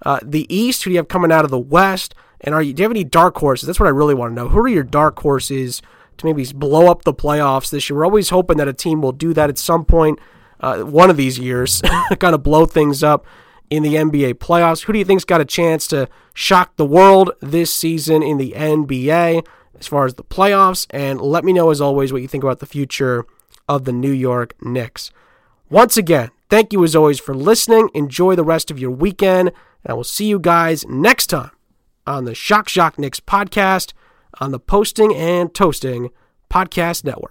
[0.05, 0.83] uh, the East?
[0.83, 2.13] Who do you have coming out of the West?
[2.41, 3.67] And are you, do you have any dark horses?
[3.67, 4.49] That's what I really want to know.
[4.49, 5.81] Who are your dark horses
[6.17, 7.95] to maybe blow up the playoffs this year?
[7.95, 10.19] We're always hoping that a team will do that at some point,
[10.59, 11.81] uh, one of these years,
[12.19, 13.25] kind of blow things up
[13.71, 14.83] in the NBA playoffs.
[14.83, 18.51] Who do you think's got a chance to shock the world this season in the
[18.51, 19.47] NBA
[19.79, 20.85] as far as the playoffs?
[20.91, 23.25] And let me know, as always, what you think about the future
[23.67, 25.09] of the New York Knicks.
[25.69, 27.89] Once again, thank you as always for listening.
[27.93, 29.53] Enjoy the rest of your weekend.
[29.83, 31.51] And I will see you guys next time
[32.05, 33.93] on the Shock Shock Knicks podcast
[34.41, 36.09] on the Posting and Toasting
[36.49, 37.29] Podcast Network.